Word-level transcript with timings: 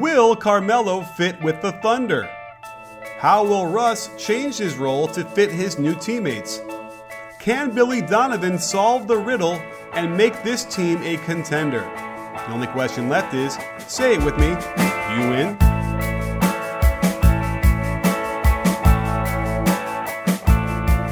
Will 0.00 0.34
Carmelo 0.34 1.02
fit 1.02 1.38
with 1.42 1.60
the 1.60 1.72
Thunder? 1.72 2.30
How 3.18 3.44
will 3.44 3.66
Russ 3.66 4.08
change 4.16 4.56
his 4.56 4.76
role 4.76 5.06
to 5.08 5.22
fit 5.22 5.50
his 5.50 5.78
new 5.78 5.94
teammates? 5.94 6.62
Can 7.38 7.74
Billy 7.74 8.00
Donovan 8.00 8.58
solve 8.58 9.06
the 9.06 9.18
riddle 9.18 9.60
and 9.92 10.16
make 10.16 10.42
this 10.42 10.64
team 10.64 11.02
a 11.02 11.18
contender? 11.26 11.80
The 11.80 12.52
only 12.52 12.68
question 12.68 13.10
left 13.10 13.34
is 13.34 13.58
say 13.86 14.14
it 14.14 14.24
with 14.24 14.38
me, 14.38 14.48
you 14.48 15.28
win. 15.28 15.58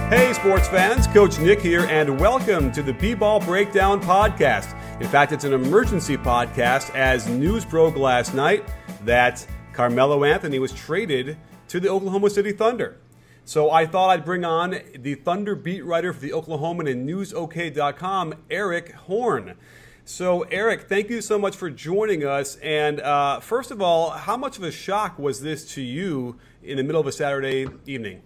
Hey, 0.08 0.32
sports 0.32 0.68
fans, 0.68 1.06
Coach 1.08 1.38
Nick 1.38 1.60
here, 1.60 1.86
and 1.90 2.18
welcome 2.18 2.72
to 2.72 2.82
the 2.82 2.94
B 2.94 3.12
Ball 3.12 3.40
Breakdown 3.40 4.00
Podcast. 4.00 4.74
In 5.00 5.08
fact, 5.08 5.32
it's 5.32 5.44
an 5.44 5.54
emergency 5.54 6.18
podcast 6.18 6.94
as 6.94 7.26
news 7.26 7.64
broke 7.64 7.96
last 7.96 8.34
night 8.34 8.62
that 9.06 9.44
Carmelo 9.72 10.24
Anthony 10.24 10.58
was 10.58 10.72
traded 10.72 11.38
to 11.68 11.80
the 11.80 11.88
Oklahoma 11.88 12.28
City 12.28 12.52
Thunder. 12.52 12.98
So 13.46 13.70
I 13.70 13.86
thought 13.86 14.10
I'd 14.10 14.26
bring 14.26 14.44
on 14.44 14.78
the 14.94 15.14
Thunder 15.14 15.54
beat 15.54 15.86
writer 15.86 16.12
for 16.12 16.20
the 16.20 16.32
Oklahoman 16.32 16.88
and 16.88 17.08
NewsOK.com, 17.08 18.34
Eric 18.50 18.92
Horne. 18.92 19.56
So, 20.04 20.42
Eric, 20.42 20.82
thank 20.82 21.08
you 21.08 21.22
so 21.22 21.38
much 21.38 21.56
for 21.56 21.70
joining 21.70 22.26
us. 22.26 22.56
And 22.56 23.00
uh, 23.00 23.40
first 23.40 23.70
of 23.70 23.80
all, 23.80 24.10
how 24.10 24.36
much 24.36 24.58
of 24.58 24.64
a 24.64 24.70
shock 24.70 25.18
was 25.18 25.40
this 25.40 25.72
to 25.74 25.80
you 25.80 26.38
in 26.62 26.76
the 26.76 26.84
middle 26.84 27.00
of 27.00 27.06
a 27.06 27.12
Saturday 27.12 27.66
evening? 27.86 28.22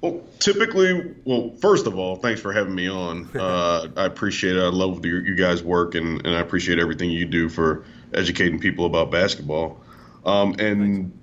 Well, 0.00 0.22
typically, 0.38 1.14
well, 1.24 1.52
first 1.60 1.86
of 1.86 1.98
all, 1.98 2.16
thanks 2.16 2.40
for 2.40 2.52
having 2.52 2.74
me 2.74 2.88
on. 2.88 3.28
Uh, 3.38 3.88
I 3.96 4.04
appreciate 4.04 4.56
it. 4.56 4.62
I 4.62 4.68
love 4.68 5.04
your, 5.04 5.24
you 5.24 5.34
guys' 5.34 5.62
work, 5.62 5.94
and, 5.94 6.24
and 6.26 6.36
I 6.36 6.40
appreciate 6.40 6.78
everything 6.78 7.10
you 7.10 7.24
do 7.24 7.48
for 7.48 7.84
educating 8.12 8.58
people 8.58 8.84
about 8.84 9.10
basketball. 9.10 9.80
Um, 10.24 10.54
and 10.58 11.18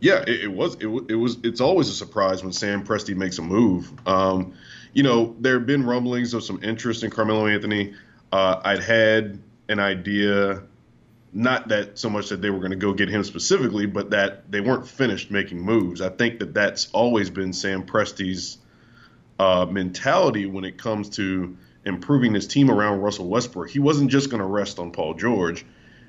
yeah, 0.00 0.22
it, 0.26 0.44
it 0.44 0.52
was 0.52 0.74
it, 0.76 0.86
it, 1.08 1.14
was 1.14 1.38
it's 1.44 1.60
always 1.60 1.88
a 1.88 1.92
surprise 1.92 2.42
when 2.42 2.52
Sam 2.52 2.84
Presti 2.84 3.14
makes 3.14 3.38
a 3.38 3.42
move. 3.42 3.92
Um, 4.06 4.54
you 4.92 5.02
know, 5.02 5.36
there 5.40 5.54
have 5.54 5.66
been 5.66 5.84
rumblings 5.84 6.34
of 6.34 6.42
some 6.42 6.58
interest 6.62 7.04
in 7.04 7.10
Carmelo 7.10 7.46
Anthony. 7.46 7.94
Uh, 8.32 8.60
I'd 8.64 8.82
had 8.82 9.38
an 9.68 9.78
idea 9.78 10.62
not 11.32 11.68
that 11.68 11.98
so 11.98 12.10
much 12.10 12.28
that 12.30 12.42
they 12.42 12.50
were 12.50 12.58
going 12.58 12.72
to 12.72 12.76
go 12.76 12.92
get 12.92 13.08
him 13.08 13.22
specifically, 13.22 13.86
but 13.86 14.10
that 14.10 14.50
they 14.50 14.60
weren't 14.60 14.86
finished 14.86 15.30
making 15.30 15.60
moves. 15.60 16.00
I 16.00 16.08
think 16.08 16.40
that 16.40 16.54
that's 16.54 16.90
always 16.92 17.30
been 17.30 17.52
Sam 17.52 17.84
Presti's 17.84 18.58
uh, 19.38 19.66
mentality 19.70 20.46
when 20.46 20.64
it 20.64 20.76
comes 20.76 21.10
to 21.10 21.56
improving 21.84 22.34
his 22.34 22.46
team 22.46 22.70
around 22.70 23.00
Russell 23.00 23.28
Westbrook. 23.28 23.70
He 23.70 23.78
wasn't 23.78 24.10
just 24.10 24.28
going 24.30 24.40
to 24.40 24.46
rest 24.46 24.78
on 24.78 24.90
Paul 24.90 25.14
George. 25.14 25.64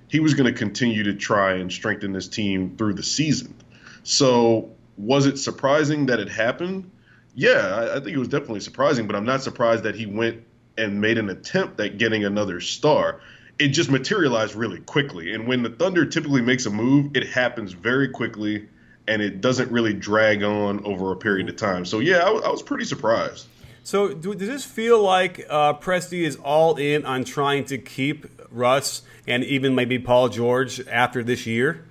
He 0.08 0.20
was 0.20 0.34
going 0.34 0.52
to 0.52 0.58
continue 0.58 1.04
to 1.04 1.14
try 1.14 1.54
and 1.54 1.72
strengthen 1.72 2.12
this 2.12 2.28
team 2.28 2.76
through 2.78 2.96
the 2.96 3.04
season. 3.04 3.56
So, 4.04 4.72
was 4.98 5.26
it 5.28 5.38
surprising 5.38 6.08
that 6.08 6.20
it 6.20 6.30
happened? 6.30 6.92
Yeah, 7.34 7.52
I, 7.52 7.92
I 7.92 8.00
think 8.00 8.10
it 8.10 8.18
was 8.18 8.28
definitely 8.28 8.60
surprising, 8.60 9.08
but 9.08 9.16
I'm 9.16 9.26
not 9.26 9.42
surprised 9.42 9.84
that 9.84 9.96
he 9.96 10.06
went 10.06 10.44
and 10.78 11.00
made 11.00 11.18
an 11.18 11.30
attempt 11.30 11.80
at 11.80 11.98
getting 11.98 12.26
another 12.26 12.60
star 12.60 13.22
it 13.60 13.70
just 13.70 13.90
materialized 13.90 14.56
really 14.56 14.80
quickly. 14.80 15.34
And 15.34 15.48
when 15.48 15.64
the 15.64 15.70
Thunder 15.70 16.06
typically 16.06 16.42
makes 16.42 16.66
a 16.66 16.70
move, 16.70 17.16
it 17.16 17.28
happens 17.28 17.74
very 17.74 18.10
quickly 18.10 18.68
and 19.08 19.22
it 19.22 19.42
doesn't 19.42 19.72
really 19.72 19.94
drag 19.94 20.44
on 20.44 20.86
over 20.86 21.12
a 21.12 21.16
period 21.16 21.50
of 21.50 21.56
time. 21.56 21.86
So, 21.86 22.00
yeah, 22.00 22.18
I, 22.18 22.26
w- 22.26 22.44
I 22.44 22.50
was 22.50 22.62
pretty 22.62 22.86
surprised. 22.86 23.48
So, 23.84 24.14
do, 24.14 24.36
does 24.36 24.48
this 24.48 24.66
feel 24.66 25.02
like 25.02 25.46
uh, 25.50 25.74
Presti 25.74 26.22
is 26.22 26.36
all 26.38 26.76
in 26.76 27.04
on 27.06 27.24
trying 27.24 27.66
to 27.66 27.78
keep 27.78 28.28
Russ 28.52 29.02
and 29.28 29.44
even 29.44 29.74
maybe 29.74 29.98
Paul 29.98 30.30
George 30.30 30.86
after 30.88 31.24
this 31.24 31.46
year? 31.48 31.84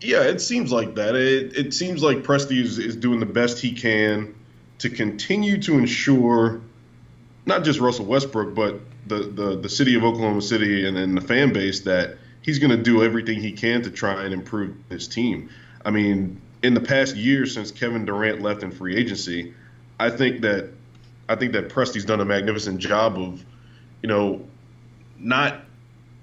Yeah, 0.00 0.22
it 0.22 0.40
seems 0.40 0.72
like 0.72 0.94
that. 0.96 1.14
It, 1.14 1.56
it 1.56 1.74
seems 1.74 2.02
like 2.02 2.18
Presti 2.18 2.60
is, 2.60 2.78
is 2.78 2.96
doing 2.96 3.20
the 3.20 3.26
best 3.26 3.58
he 3.60 3.72
can 3.72 4.34
to 4.78 4.90
continue 4.90 5.60
to 5.62 5.78
ensure 5.78 6.60
not 7.46 7.64
just 7.64 7.80
Russell 7.80 8.06
Westbrook, 8.06 8.54
but 8.54 8.80
the, 9.06 9.18
the, 9.18 9.56
the 9.56 9.68
city 9.68 9.94
of 9.94 10.04
Oklahoma 10.04 10.42
City 10.42 10.86
and, 10.86 10.96
and 10.96 11.16
the 11.16 11.20
fan 11.20 11.52
base 11.52 11.80
that 11.80 12.16
he's 12.42 12.58
going 12.58 12.70
to 12.70 12.82
do 12.82 13.02
everything 13.02 13.40
he 13.40 13.52
can 13.52 13.82
to 13.82 13.90
try 13.90 14.24
and 14.24 14.32
improve 14.32 14.76
his 14.88 15.08
team. 15.08 15.50
I 15.84 15.90
mean, 15.90 16.40
in 16.62 16.74
the 16.74 16.80
past 16.80 17.16
year 17.16 17.46
since 17.46 17.70
Kevin 17.70 18.04
Durant 18.04 18.40
left 18.40 18.62
in 18.62 18.70
free 18.70 18.96
agency, 18.96 19.54
I 19.98 20.10
think 20.10 20.42
that 20.42 20.70
I 21.28 21.36
think 21.36 21.52
that 21.52 21.68
Presti's 21.68 22.04
done 22.04 22.20
a 22.20 22.24
magnificent 22.24 22.78
job 22.78 23.16
of, 23.16 23.44
you 24.02 24.08
know, 24.08 24.46
not 25.18 25.64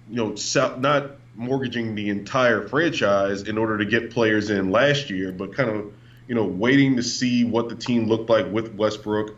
you 0.09 0.15
know 0.17 0.35
not 0.77 1.11
mortgaging 1.35 1.95
the 1.95 2.09
entire 2.09 2.67
franchise 2.67 3.43
in 3.43 3.57
order 3.57 3.77
to 3.77 3.85
get 3.85 4.11
players 4.11 4.49
in 4.49 4.71
last 4.71 5.09
year, 5.09 5.31
but 5.31 5.53
kind 5.53 5.69
of 5.69 5.91
you 6.27 6.35
know 6.35 6.43
waiting 6.43 6.95
to 6.97 7.03
see 7.03 7.43
what 7.43 7.69
the 7.69 7.75
team 7.75 8.07
looked 8.07 8.29
like 8.29 8.51
with 8.51 8.73
Westbrook. 8.75 9.35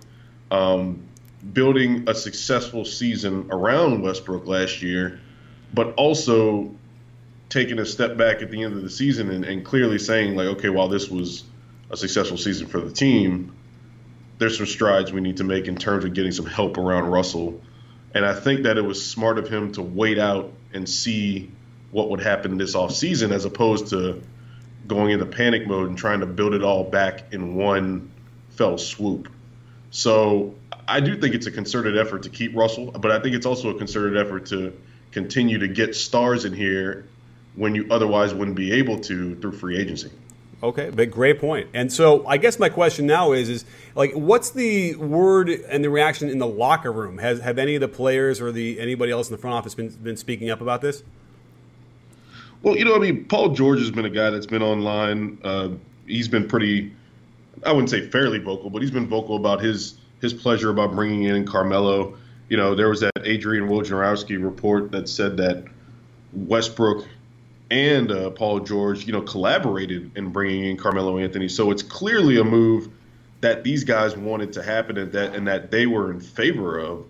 Um, 0.49 1.07
building 1.41 2.07
a 2.07 2.13
successful 2.13 2.85
season 2.85 3.47
around 3.51 4.01
Westbrook 4.01 4.45
last 4.45 4.81
year, 4.81 5.19
but 5.73 5.93
also 5.95 6.71
taking 7.49 7.79
a 7.79 7.85
step 7.85 8.17
back 8.17 8.41
at 8.41 8.49
the 8.49 8.63
end 8.63 8.75
of 8.75 8.81
the 8.81 8.89
season 8.89 9.29
and, 9.29 9.43
and, 9.43 9.65
clearly 9.65 9.99
saying 9.99 10.35
like, 10.35 10.47
okay, 10.47 10.69
while 10.69 10.87
this 10.87 11.09
was 11.09 11.43
a 11.89 11.97
successful 11.97 12.37
season 12.37 12.67
for 12.67 12.79
the 12.79 12.91
team, 12.91 13.53
there's 14.37 14.57
some 14.57 14.65
strides 14.65 15.11
we 15.11 15.21
need 15.21 15.37
to 15.37 15.43
make 15.43 15.67
in 15.67 15.75
terms 15.75 16.05
of 16.05 16.13
getting 16.13 16.31
some 16.31 16.45
help 16.45 16.77
around 16.77 17.05
Russell. 17.05 17.61
And 18.13 18.25
I 18.25 18.33
think 18.33 18.63
that 18.63 18.77
it 18.77 18.81
was 18.81 19.05
smart 19.05 19.37
of 19.37 19.49
him 19.49 19.73
to 19.73 19.81
wait 19.81 20.17
out 20.17 20.53
and 20.73 20.87
see 20.87 21.51
what 21.91 22.09
would 22.09 22.21
happen 22.21 22.57
this 22.57 22.75
offseason 22.75 23.31
as 23.31 23.45
opposed 23.45 23.87
to 23.87 24.21
going 24.87 25.11
into 25.11 25.25
panic 25.25 25.67
mode 25.67 25.89
and 25.89 25.97
trying 25.97 26.21
to 26.21 26.25
build 26.25 26.53
it 26.53 26.63
all 26.63 26.83
back 26.83 27.33
in 27.33 27.55
one 27.55 28.11
fell 28.51 28.77
swoop. 28.77 29.29
So 29.91 30.55
I 30.87 30.99
do 30.99 31.17
think 31.17 31.35
it's 31.35 31.47
a 31.47 31.51
concerted 31.51 31.97
effort 31.97 32.23
to 32.23 32.29
keep 32.29 32.55
Russell, 32.55 32.91
but 32.91 33.11
I 33.11 33.19
think 33.19 33.35
it's 33.35 33.45
also 33.45 33.69
a 33.69 33.77
concerted 33.77 34.17
effort 34.17 34.47
to 34.47 34.73
continue 35.11 35.59
to 35.59 35.67
get 35.67 35.95
stars 35.95 36.45
in 36.45 36.53
here 36.53 37.07
when 37.55 37.75
you 37.75 37.87
otherwise 37.91 38.33
wouldn't 38.33 38.55
be 38.55 38.71
able 38.71 38.99
to 39.01 39.35
through 39.35 39.51
free 39.51 39.77
agency. 39.77 40.09
Okay, 40.63 40.91
but 40.91 41.09
great 41.09 41.39
point. 41.39 41.69
And 41.73 41.91
so 41.91 42.25
I 42.27 42.37
guess 42.37 42.59
my 42.59 42.69
question 42.69 43.07
now 43.07 43.31
is 43.31 43.49
is 43.49 43.65
like 43.95 44.13
what's 44.13 44.51
the 44.51 44.95
word 44.95 45.49
and 45.49 45.83
the 45.83 45.89
reaction 45.89 46.29
in 46.29 46.37
the 46.37 46.47
locker 46.47 46.91
room? 46.91 47.17
Has 47.17 47.39
have 47.39 47.57
any 47.57 47.75
of 47.75 47.81
the 47.81 47.87
players 47.87 48.39
or 48.39 48.51
the 48.51 48.79
anybody 48.79 49.11
else 49.11 49.27
in 49.27 49.35
the 49.35 49.41
front 49.41 49.55
office 49.55 49.73
been 49.73 49.89
been 49.89 50.17
speaking 50.17 50.49
up 50.49 50.61
about 50.61 50.81
this? 50.81 51.03
Well, 52.61 52.77
you 52.77 52.85
know, 52.85 52.95
I 52.95 52.99
mean, 52.99 53.25
Paul 53.25 53.49
George 53.49 53.79
has 53.79 53.89
been 53.89 54.05
a 54.05 54.09
guy 54.09 54.29
that's 54.29 54.45
been 54.45 54.61
online. 54.61 55.39
Uh, 55.43 55.69
he's 56.05 56.27
been 56.27 56.47
pretty, 56.47 56.93
I 57.65 57.71
wouldn't 57.71 57.89
say 57.89 58.07
fairly 58.07 58.39
vocal, 58.39 58.69
but 58.69 58.81
he's 58.81 58.91
been 58.91 59.07
vocal 59.07 59.35
about 59.35 59.61
his 59.61 59.97
his 60.21 60.33
pleasure 60.33 60.69
about 60.69 60.93
bringing 60.93 61.23
in 61.23 61.45
Carmelo. 61.45 62.17
You 62.49 62.57
know, 62.57 62.75
there 62.75 62.89
was 62.89 62.99
that 63.01 63.11
Adrian 63.23 63.67
Wojnarowski 63.67 64.41
report 64.41 64.91
that 64.91 65.09
said 65.09 65.37
that 65.37 65.65
Westbrook 66.33 67.07
and 67.69 68.11
uh, 68.11 68.29
Paul 68.31 68.59
George, 68.59 69.05
you 69.05 69.13
know, 69.13 69.21
collaborated 69.21 70.11
in 70.15 70.31
bringing 70.31 70.65
in 70.65 70.77
Carmelo 70.77 71.17
Anthony. 71.17 71.47
So 71.47 71.71
it's 71.71 71.83
clearly 71.83 72.37
a 72.37 72.43
move 72.43 72.89
that 73.39 73.63
these 73.63 73.83
guys 73.83 74.15
wanted 74.15 74.53
to 74.53 74.63
happen 74.63 74.97
and 74.97 75.11
that 75.13 75.35
and 75.35 75.47
that 75.47 75.71
they 75.71 75.87
were 75.87 76.11
in 76.11 76.19
favor 76.19 76.79
of. 76.79 77.05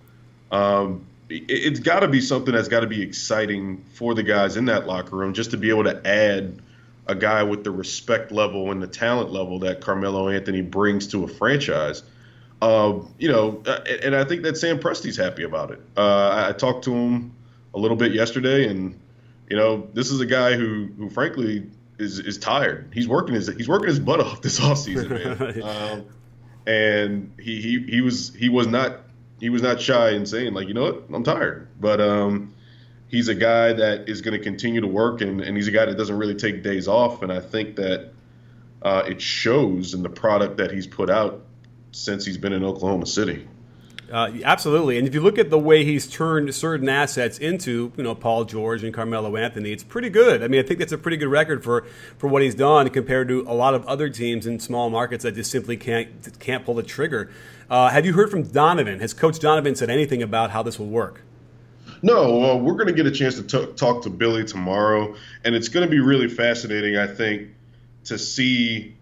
Um, 0.52 1.06
it, 1.30 1.70
has 1.70 1.80
got 1.80 2.02
to 2.02 2.08
be 2.08 2.20
something 2.20 2.54
that's 2.54 2.68
got 2.68 2.82
to 2.82 2.88
be 2.88 3.02
exciting 3.02 3.86
for 3.94 4.14
the 4.14 4.24
guys 4.24 4.58
in 4.58 4.66
that 4.66 4.86
locker 4.86 5.16
room 5.16 5.34
just 5.34 5.52
to 5.52 5.58
be 5.58 5.70
able 5.70 5.86
to 5.86 6.06
add 6.06 6.62
a 7.08 7.16
guy 7.16 7.44
with 7.44 7.64
the 7.64 7.72
respect 7.72 8.32
level 8.32 8.72
and 8.72 8.82
the 8.82 8.88
talent 8.88 9.32
level 9.32 9.60
that 9.60 9.82
Carmelo 9.82 10.30
Anthony 10.30 10.62
brings 10.62 11.08
to 11.08 11.24
a 11.24 11.28
franchise. 11.28 12.04
Um, 12.62 13.14
you 13.18 13.32
know, 13.32 13.64
uh, 13.66 13.80
and 14.04 14.16
I 14.16 14.24
think 14.24 14.44
that 14.44 14.56
Sam 14.58 14.80
Presti's 14.80 15.18
happy 15.18 15.44
about 15.44 15.72
it. 15.72 15.82
Uh, 15.98 16.46
I 16.48 16.54
talked 16.54 16.84
to 16.86 16.94
him 16.94 17.34
a 17.74 17.80
little 17.80 17.98
bit 17.98 18.14
yesterday, 18.14 18.68
and 18.68 19.00
you 19.50 19.58
know, 19.58 19.88
this 19.94 20.12
is 20.12 20.20
a 20.20 20.26
guy 20.26 20.54
who, 20.56 20.90
who 20.98 21.10
frankly, 21.10 21.70
is 21.98 22.20
is 22.20 22.38
tired. 22.38 22.92
He's 22.94 23.08
working 23.08 23.34
his 23.34 23.48
he's 23.48 23.68
working 23.68 23.88
his 23.88 24.00
butt 24.00 24.20
off 24.20 24.42
this 24.42 24.60
offseason, 24.62 25.10
man. 25.10 25.64
um, 25.64 26.06
and 26.68 27.34
he, 27.40 27.62
he 27.62 27.80
he 27.90 28.02
was 28.02 28.34
he 28.36 28.50
was 28.50 28.68
not 28.68 29.00
he 29.40 29.50
was 29.50 29.62
not 29.62 29.82
shy 29.82 30.12
in 30.12 30.26
saying 30.26 30.54
like, 30.54 30.68
you 30.68 30.74
know 30.74 30.84
what, 30.84 31.04
I'm 31.12 31.24
tired. 31.24 31.68
But 31.80 32.00
um, 32.00 32.54
he's 33.12 33.28
a 33.28 33.36
guy 33.36 33.74
that 33.74 34.10
is 34.10 34.22
going 34.22 34.36
to 34.36 34.44
continue 34.44 34.82
to 34.82 34.88
work, 34.88 35.22
and, 35.22 35.42
and 35.42 35.56
he's 35.56 35.68
a 35.68 35.72
guy 35.72 35.86
that 35.86 35.98
doesn't 35.98 36.18
really 36.18 36.36
take 36.36 36.64
days 36.64 36.88
off. 36.88 37.22
And 37.22 37.32
I 37.32 37.42
think 37.42 37.76
that 37.76 38.12
uh, 38.82 39.04
it 39.08 39.22
shows 39.22 39.94
in 39.94 40.02
the 40.02 40.10
product 40.10 40.58
that 40.58 40.72
he's 40.72 40.88
put 40.88 41.10
out 41.10 41.44
since 41.92 42.26
he's 42.26 42.38
been 42.38 42.54
in 42.54 42.64
Oklahoma 42.64 43.06
City. 43.06 43.48
Uh, 44.10 44.30
absolutely, 44.44 44.98
and 44.98 45.08
if 45.08 45.14
you 45.14 45.22
look 45.22 45.38
at 45.38 45.50
the 45.50 45.60
way 45.60 45.86
he's 45.86 46.06
turned 46.06 46.54
certain 46.54 46.90
assets 46.90 47.38
into, 47.38 47.94
you 47.96 48.04
know, 48.04 48.14
Paul 48.14 48.44
George 48.44 48.84
and 48.84 48.94
Carmelo 48.94 49.38
Anthony, 49.38 49.72
it's 49.72 49.86
pretty 49.86 50.10
good. 50.10 50.44
I 50.44 50.50
mean, 50.50 50.60
I 50.60 50.68
think 50.68 50.80
that's 50.80 50.92
a 50.92 50.98
pretty 50.98 51.16
good 51.16 51.30
record 51.30 51.64
for, 51.64 51.86
for 52.18 52.28
what 52.28 52.42
he's 52.42 52.56
done 52.56 52.90
compared 52.90 53.30
to 53.30 53.46
a 53.48 53.54
lot 53.54 53.74
of 53.74 53.86
other 53.86 54.10
teams 54.10 54.46
in 54.46 54.60
small 54.60 54.90
markets 54.90 55.24
that 55.24 55.36
just 55.36 55.50
simply 55.50 55.78
can't 55.78 56.38
can't 56.42 56.66
pull 56.66 56.74
the 56.74 56.84
trigger. 56.84 57.32
Uh, 57.70 57.88
have 57.88 58.06
you 58.06 58.12
heard 58.12 58.30
from 58.30 58.44
Donovan? 58.44 59.00
Has 59.00 59.14
Coach 59.14 59.40
Donovan 59.40 59.76
said 59.76 59.90
anything 59.90 60.22
about 60.22 60.52
how 60.52 60.62
this 60.62 60.78
will 60.78 60.90
work? 60.90 61.22
No, 62.02 62.52
uh, 62.52 62.56
we're 62.56 62.74
going 62.74 62.88
to 62.88 62.94
get 62.94 63.06
a 63.06 63.12
chance 63.12 63.36
to 63.36 63.44
t- 63.44 63.74
talk 63.74 64.04
to 64.04 64.10
Billy 64.10 64.44
tomorrow, 64.44 65.16
and 65.44 65.54
it's 65.54 65.68
going 65.68 65.86
to 65.86 65.92
be 65.92 66.00
really 66.00 66.28
fascinating, 66.28 66.98
I 66.98 67.08
think, 67.08 67.50
to 68.06 68.18
see 68.18 68.96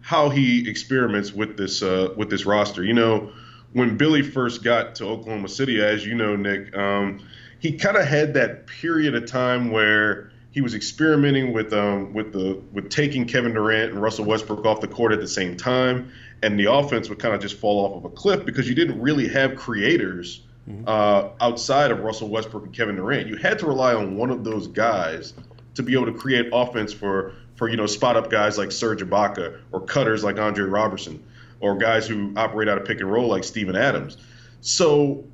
how 0.00 0.28
he 0.28 0.68
experiments 0.68 1.32
with 1.32 1.56
this 1.56 1.82
uh, 1.82 2.12
with 2.16 2.30
this 2.30 2.44
roster. 2.44 2.84
You 2.84 2.94
know 2.94 3.32
when 3.74 3.96
Billy 3.96 4.22
first 4.22 4.62
got 4.62 4.94
to 4.96 5.04
Oklahoma 5.04 5.48
City, 5.48 5.82
as 5.82 6.06
you 6.06 6.14
know, 6.14 6.36
Nick, 6.36 6.74
um, 6.76 7.20
he 7.58 7.72
kind 7.72 7.96
of 7.96 8.06
had 8.06 8.34
that 8.34 8.66
period 8.66 9.14
of 9.14 9.26
time 9.26 9.70
where 9.70 10.30
he 10.52 10.60
was 10.60 10.74
experimenting 10.74 11.52
with 11.52 11.72
um, 11.72 12.14
with 12.14 12.32
the 12.32 12.62
with 12.72 12.88
taking 12.88 13.26
Kevin 13.26 13.52
Durant 13.52 13.92
and 13.92 14.00
Russell 14.00 14.24
Westbrook 14.24 14.64
off 14.64 14.80
the 14.80 14.88
court 14.88 15.12
at 15.12 15.20
the 15.20 15.28
same 15.28 15.56
time, 15.56 16.12
and 16.42 16.58
the 16.58 16.72
offense 16.72 17.08
would 17.08 17.18
kind 17.18 17.34
of 17.34 17.42
just 17.42 17.56
fall 17.56 17.84
off 17.84 17.96
of 17.96 18.04
a 18.04 18.14
cliff 18.14 18.46
because 18.46 18.68
you 18.68 18.76
didn't 18.76 19.00
really 19.00 19.28
have 19.28 19.56
creators 19.56 20.40
mm-hmm. 20.68 20.84
uh, 20.86 21.30
outside 21.40 21.90
of 21.90 22.00
Russell 22.00 22.28
Westbrook 22.28 22.64
and 22.64 22.74
Kevin 22.74 22.96
Durant. 22.96 23.28
You 23.28 23.36
had 23.36 23.58
to 23.60 23.66
rely 23.66 23.94
on 23.94 24.16
one 24.16 24.30
of 24.30 24.44
those 24.44 24.66
guys 24.66 25.34
to 25.74 25.82
be 25.82 25.94
able 25.94 26.06
to 26.06 26.14
create 26.14 26.48
offense 26.52 26.92
for 26.92 27.34
for 27.56 27.68
you 27.68 27.76
know 27.76 27.86
spot 27.86 28.16
up 28.16 28.30
guys 28.30 28.58
like 28.58 28.72
Serge 28.72 29.02
Ibaka 29.02 29.60
or 29.72 29.80
cutters 29.80 30.24
like 30.24 30.38
Andre 30.38 30.64
Roberson 30.64 31.22
or 31.60 31.76
guys 31.76 32.06
who 32.06 32.32
operate 32.36 32.68
out 32.68 32.78
of 32.78 32.84
pick 32.84 33.00
and 33.00 33.10
roll 33.10 33.28
like 33.28 33.44
Steven 33.44 33.76
Adams. 33.76 34.16
So 34.60 35.24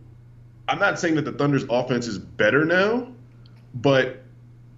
I'm 0.68 0.78
not 0.78 0.98
saying 0.98 1.16
that 1.16 1.24
the 1.24 1.32
Thunder's 1.32 1.64
offense 1.68 2.06
is 2.06 2.18
better 2.18 2.64
now, 2.64 3.08
but 3.74 4.22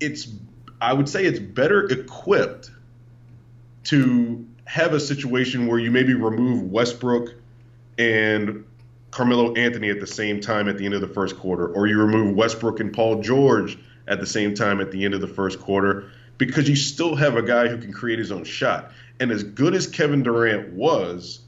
it's 0.00 0.28
I 0.81 0.93
would 0.93 1.08
say 1.08 1.25
it's 1.25 1.38
better 1.38 1.84
equipped 1.87 2.70
to 3.84 4.46
have 4.64 4.94
a 4.94 5.00
situation 5.00 5.66
where 5.66 5.78
you 5.78 5.90
maybe 5.90 6.14
remove 6.14 6.70
Westbrook 6.70 7.34
and 7.98 8.64
Carmelo 9.12 9.55
Anthony 9.55 9.91
at 9.91 10.00
the 10.00 10.06
same 10.06 10.41
time 10.41 10.69
at 10.69 10.79
the 10.79 10.85
end 10.85 10.94
of 10.94 11.00
the 11.00 11.06
first 11.06 11.38
quarter, 11.38 11.69
or 11.69 11.87
you 11.87 11.99
remove 12.00 12.35
Westbrook 12.35 12.81
and 12.81 12.93
Paul 12.93 13.20
George 13.20 13.79
at 14.09 14.19
the 14.19 14.26
same 14.26 14.55
time 14.55 14.81
at 14.81 14.91
the 14.91 15.05
end 15.05 15.14
of 15.14 15.20
the 15.20 15.29
first 15.29 15.61
quarter, 15.61 16.11
because 16.38 16.69
you 16.69 16.75
still 16.75 17.14
have 17.14 17.37
a 17.37 17.43
guy 17.43 17.69
who 17.69 17.79
can 17.79 17.93
create 17.93 18.19
his 18.19 18.32
own 18.32 18.43
shot. 18.43 18.91
And 19.20 19.31
as 19.31 19.44
good 19.44 19.75
as 19.75 19.87
Kevin 19.87 20.23
Durant 20.23 20.73
was, 20.73 21.41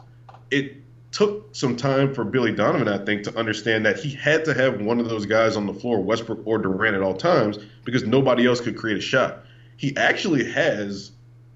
it 0.51 0.77
took 1.11 1.55
some 1.55 1.77
time 1.77 2.13
for 2.13 2.23
Billy 2.23 2.53
Donovan, 2.53 2.87
I 2.87 3.03
think, 3.05 3.23
to 3.25 3.37
understand 3.37 3.87
that 3.87 3.99
he 3.99 4.11
had 4.11 4.45
to 4.45 4.55
have 4.55 4.83
one 4.83 5.01
of 5.01 5.09
those 5.09 5.25
guys 5.25 5.57
on 5.57 5.67
the 5.67 5.73
floor, 5.73 6.01
Westbrook 6.01 6.41
or 6.45 6.59
Durant, 6.59 6.95
at 6.95 7.03
all 7.03 7.15
times 7.15 7.59
because 7.85 8.05
nobody 8.05 8.47
else 8.47 8.61
could 8.61 8.77
create 8.77 8.99
a 8.99 9.01
shot. 9.01 9.45
He 9.77 9.97
actually 9.97 10.51
has 10.53 11.13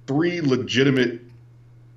three 0.06 0.40
legitimate 0.40 1.20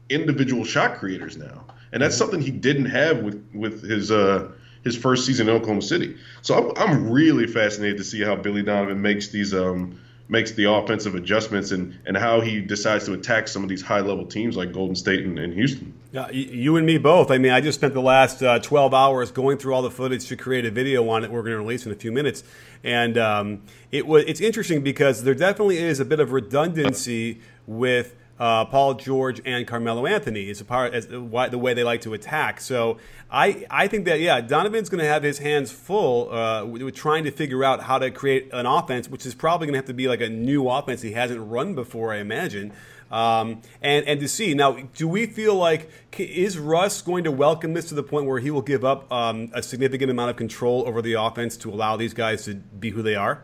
individual 0.09 0.65
shot 0.65 0.97
creators 0.97 1.37
now, 1.37 1.65
and 1.91 2.01
that's 2.01 2.15
something 2.15 2.41
he 2.41 2.51
didn't 2.51 2.85
have 2.85 3.19
with 3.19 3.45
with 3.53 3.83
his 3.83 4.11
uh, 4.11 4.51
his 4.83 4.97
first 4.97 5.25
season 5.25 5.47
in 5.49 5.55
Oklahoma 5.55 5.81
City. 5.81 6.17
So 6.41 6.57
I'm, 6.57 6.77
I'm 6.77 7.11
really 7.11 7.47
fascinated 7.47 7.97
to 7.97 8.03
see 8.03 8.21
how 8.21 8.35
Billy 8.35 8.63
Donovan 8.63 9.01
makes 9.01 9.29
these 9.29 9.53
um, 9.53 9.99
makes 10.31 10.51
the 10.53 10.63
offensive 10.63 11.13
adjustments 11.13 11.71
and, 11.71 11.99
and 12.05 12.15
how 12.15 12.39
he 12.39 12.61
decides 12.61 13.05
to 13.05 13.11
attack 13.11 13.49
some 13.49 13.63
of 13.63 13.69
these 13.69 13.81
high 13.81 13.99
level 13.99 14.25
teams 14.25 14.55
like 14.55 14.71
Golden 14.71 14.95
State 14.95 15.25
and, 15.25 15.37
and 15.37 15.53
Houston. 15.53 15.93
Yeah, 16.13 16.29
you 16.31 16.77
and 16.77 16.85
me 16.85 16.97
both. 16.97 17.31
I 17.31 17.37
mean, 17.37 17.51
I 17.51 17.59
just 17.59 17.77
spent 17.77 17.93
the 17.93 18.01
last 18.01 18.41
uh, 18.41 18.59
12 18.59 18.93
hours 18.93 19.29
going 19.29 19.57
through 19.57 19.73
all 19.73 19.81
the 19.81 19.91
footage 19.91 20.27
to 20.27 20.37
create 20.37 20.65
a 20.65 20.71
video 20.71 21.07
on 21.09 21.25
it. 21.25 21.31
We're 21.31 21.41
going 21.41 21.51
to 21.51 21.57
release 21.57 21.85
in 21.85 21.91
a 21.91 21.95
few 21.95 22.13
minutes, 22.13 22.45
and 22.81 23.17
um, 23.17 23.63
it 23.91 24.07
was 24.07 24.23
it's 24.25 24.39
interesting 24.39 24.81
because 24.81 25.23
there 25.23 25.35
definitely 25.35 25.79
is 25.79 25.99
a 25.99 26.05
bit 26.05 26.21
of 26.21 26.31
redundancy 26.31 27.41
with 27.67 28.15
uh, 28.41 28.65
Paul 28.65 28.95
George 28.95 29.39
and 29.45 29.67
Carmelo 29.67 30.07
Anthony 30.07 30.49
is 30.49 30.59
a 30.59 30.65
part 30.65 30.95
as 30.95 31.05
the 31.05 31.21
way 31.21 31.75
they 31.75 31.83
like 31.83 32.01
to 32.01 32.15
attack. 32.15 32.59
So 32.59 32.97
I 33.29 33.67
I 33.69 33.87
think 33.87 34.05
that 34.05 34.19
yeah, 34.19 34.41
Donovan's 34.41 34.89
going 34.89 35.03
to 35.03 35.07
have 35.07 35.21
his 35.21 35.37
hands 35.37 35.71
full 35.71 36.33
uh, 36.33 36.65
with 36.65 36.95
trying 36.95 37.23
to 37.25 37.31
figure 37.31 37.63
out 37.63 37.83
how 37.83 37.99
to 37.99 38.09
create 38.09 38.49
an 38.51 38.65
offense, 38.65 39.07
which 39.07 39.27
is 39.27 39.35
probably 39.35 39.67
going 39.67 39.73
to 39.73 39.77
have 39.77 39.85
to 39.85 39.93
be 39.93 40.07
like 40.07 40.21
a 40.21 40.29
new 40.29 40.67
offense 40.67 41.03
he 41.03 41.11
hasn't 41.11 41.39
run 41.39 41.75
before, 41.75 42.11
I 42.11 42.17
imagine. 42.17 42.73
Um, 43.11 43.61
and 43.79 44.07
and 44.07 44.19
to 44.19 44.27
see 44.27 44.55
now, 44.55 44.71
do 44.95 45.07
we 45.07 45.27
feel 45.27 45.53
like 45.53 45.91
is 46.17 46.57
Russ 46.57 47.03
going 47.03 47.23
to 47.25 47.31
welcome 47.31 47.75
this 47.75 47.89
to 47.89 47.95
the 47.95 48.03
point 48.03 48.25
where 48.25 48.39
he 48.39 48.49
will 48.49 48.63
give 48.63 48.83
up 48.83 49.11
um, 49.11 49.51
a 49.53 49.61
significant 49.61 50.09
amount 50.09 50.31
of 50.31 50.35
control 50.35 50.87
over 50.87 51.03
the 51.03 51.13
offense 51.13 51.57
to 51.57 51.69
allow 51.69 51.95
these 51.95 52.15
guys 52.15 52.45
to 52.45 52.55
be 52.55 52.89
who 52.89 53.03
they 53.03 53.15
are? 53.15 53.43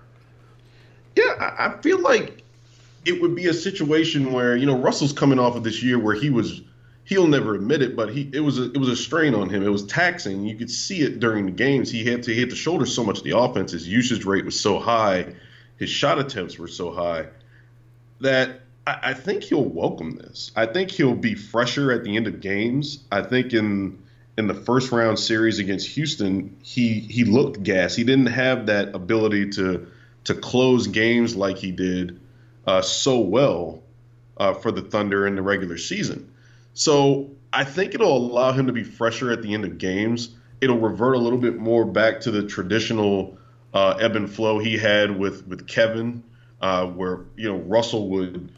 Yeah, 1.15 1.53
I 1.59 1.79
feel 1.83 1.99
like 1.99 2.43
it 3.07 3.21
would 3.21 3.35
be 3.35 3.47
a 3.47 3.53
situation 3.53 4.33
where 4.33 4.55
you 4.55 4.65
know 4.65 4.77
Russell's 4.77 5.13
coming 5.13 5.39
off 5.39 5.55
of 5.55 5.63
this 5.63 5.81
year 5.81 5.97
where 5.97 6.15
he 6.15 6.29
was 6.29 6.61
he'll 7.05 7.27
never 7.27 7.55
admit 7.55 7.81
it, 7.81 7.95
but 7.95 8.09
he 8.09 8.29
it 8.33 8.41
was 8.41 8.59
a, 8.59 8.65
it 8.65 8.77
was 8.77 8.89
a 8.89 8.95
strain 8.95 9.33
on 9.33 9.49
him. 9.49 9.63
It 9.63 9.69
was 9.69 9.85
taxing. 9.85 10.45
You 10.45 10.55
could 10.55 10.69
see 10.69 11.01
it 11.01 11.19
during 11.19 11.45
the 11.45 11.51
games. 11.51 11.89
He 11.89 12.03
had 12.03 12.23
to 12.23 12.33
hit 12.33 12.49
the 12.49 12.55
shoulder 12.55 12.85
so 12.85 13.03
much. 13.03 13.19
of 13.19 13.23
The 13.23 13.37
offense, 13.37 13.71
his 13.71 13.87
usage 13.87 14.25
rate 14.25 14.43
was 14.43 14.59
so 14.59 14.77
high, 14.77 15.33
his 15.77 15.89
shot 15.89 16.19
attempts 16.19 16.59
were 16.59 16.67
so 16.67 16.91
high 16.91 17.27
that 18.19 18.59
I, 18.85 18.99
I 19.03 19.13
think 19.13 19.43
he'll 19.43 19.63
welcome 19.63 20.17
this. 20.17 20.51
I 20.55 20.65
think 20.65 20.91
he'll 20.91 21.15
be 21.15 21.33
fresher 21.33 21.91
at 21.93 22.03
the 22.03 22.17
end 22.17 22.27
of 22.27 22.41
games. 22.41 23.03
I 23.09 23.21
think 23.21 23.53
in 23.53 24.03
in 24.37 24.47
the 24.47 24.53
first 24.53 24.91
round 24.91 25.17
series 25.17 25.59
against 25.59 25.87
Houston, 25.89 26.57
he 26.61 26.99
he 26.99 27.23
looked 27.23 27.63
gas. 27.63 27.95
He 27.95 28.03
didn't 28.03 28.27
have 28.27 28.65
that 28.65 28.93
ability 28.93 29.51
to 29.51 29.87
to 30.25 30.35
close 30.35 30.87
games 30.87 31.37
like 31.37 31.57
he 31.57 31.71
did 31.71 32.19
uh, 32.67 32.81
so 32.81 33.19
well 33.19 33.81
uh, 34.37 34.53
for 34.53 34.71
the 34.71 34.81
Thunder 34.81 35.25
in 35.25 35.35
the 35.35 35.41
regular 35.41 35.77
season. 35.77 36.31
So 36.73 37.31
I 37.51 37.63
think 37.63 37.95
it'll 37.95 38.17
allow 38.17 38.51
him 38.51 38.67
to 38.67 38.73
be 38.73 38.83
fresher 38.83 39.31
at 39.31 39.41
the 39.41 39.53
end 39.53 39.65
of 39.65 39.77
games. 39.77 40.29
It'll 40.61 40.77
revert 40.77 41.15
a 41.15 41.19
little 41.19 41.39
bit 41.39 41.57
more 41.57 41.85
back 41.85 42.19
to 42.21 42.31
the 42.31 42.45
traditional 42.45 43.37
uh, 43.73 43.97
ebb 43.99 44.15
and 44.15 44.29
flow 44.29 44.59
he 44.59 44.77
had 44.77 45.17
with 45.17 45.47
with 45.47 45.67
Kevin, 45.67 46.23
uh, 46.61 46.85
where 46.87 47.21
you 47.35 47.51
know 47.51 47.57
Russell 47.57 48.09
would 48.09 48.51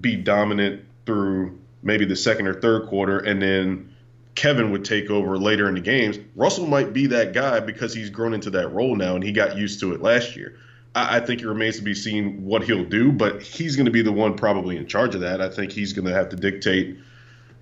be 0.00 0.14
dominant 0.16 0.84
through 1.06 1.58
maybe 1.82 2.04
the 2.04 2.16
second 2.16 2.46
or 2.46 2.60
third 2.60 2.88
quarter, 2.88 3.18
and 3.18 3.40
then 3.40 3.94
Kevin 4.34 4.70
would 4.70 4.84
take 4.84 5.10
over 5.10 5.36
later 5.36 5.68
in 5.68 5.74
the 5.74 5.80
games. 5.80 6.18
Russell 6.36 6.66
might 6.66 6.92
be 6.92 7.06
that 7.08 7.32
guy 7.32 7.60
because 7.60 7.94
he's 7.94 8.10
grown 8.10 8.34
into 8.34 8.50
that 8.50 8.68
role 8.72 8.94
now 8.94 9.16
and 9.16 9.24
he 9.24 9.32
got 9.32 9.56
used 9.56 9.80
to 9.80 9.92
it 9.92 10.00
last 10.00 10.36
year. 10.36 10.56
I, 10.94 11.20
think 11.20 11.42
it 11.42 11.48
remains 11.48 11.76
to 11.76 11.82
be 11.82 11.94
seen 11.94 12.44
what 12.44 12.64
he'll 12.64 12.84
do, 12.84 13.12
but 13.12 13.42
he's 13.42 13.76
going 13.76 13.86
to 13.86 13.92
be 13.92 14.02
the 14.02 14.12
one 14.12 14.36
probably 14.36 14.76
in 14.76 14.86
charge 14.86 15.14
of 15.14 15.20
that. 15.20 15.40
I 15.40 15.48
think 15.48 15.72
he's 15.72 15.92
going 15.92 16.06
to 16.06 16.14
have 16.14 16.30
to 16.30 16.36
dictate, 16.36 16.98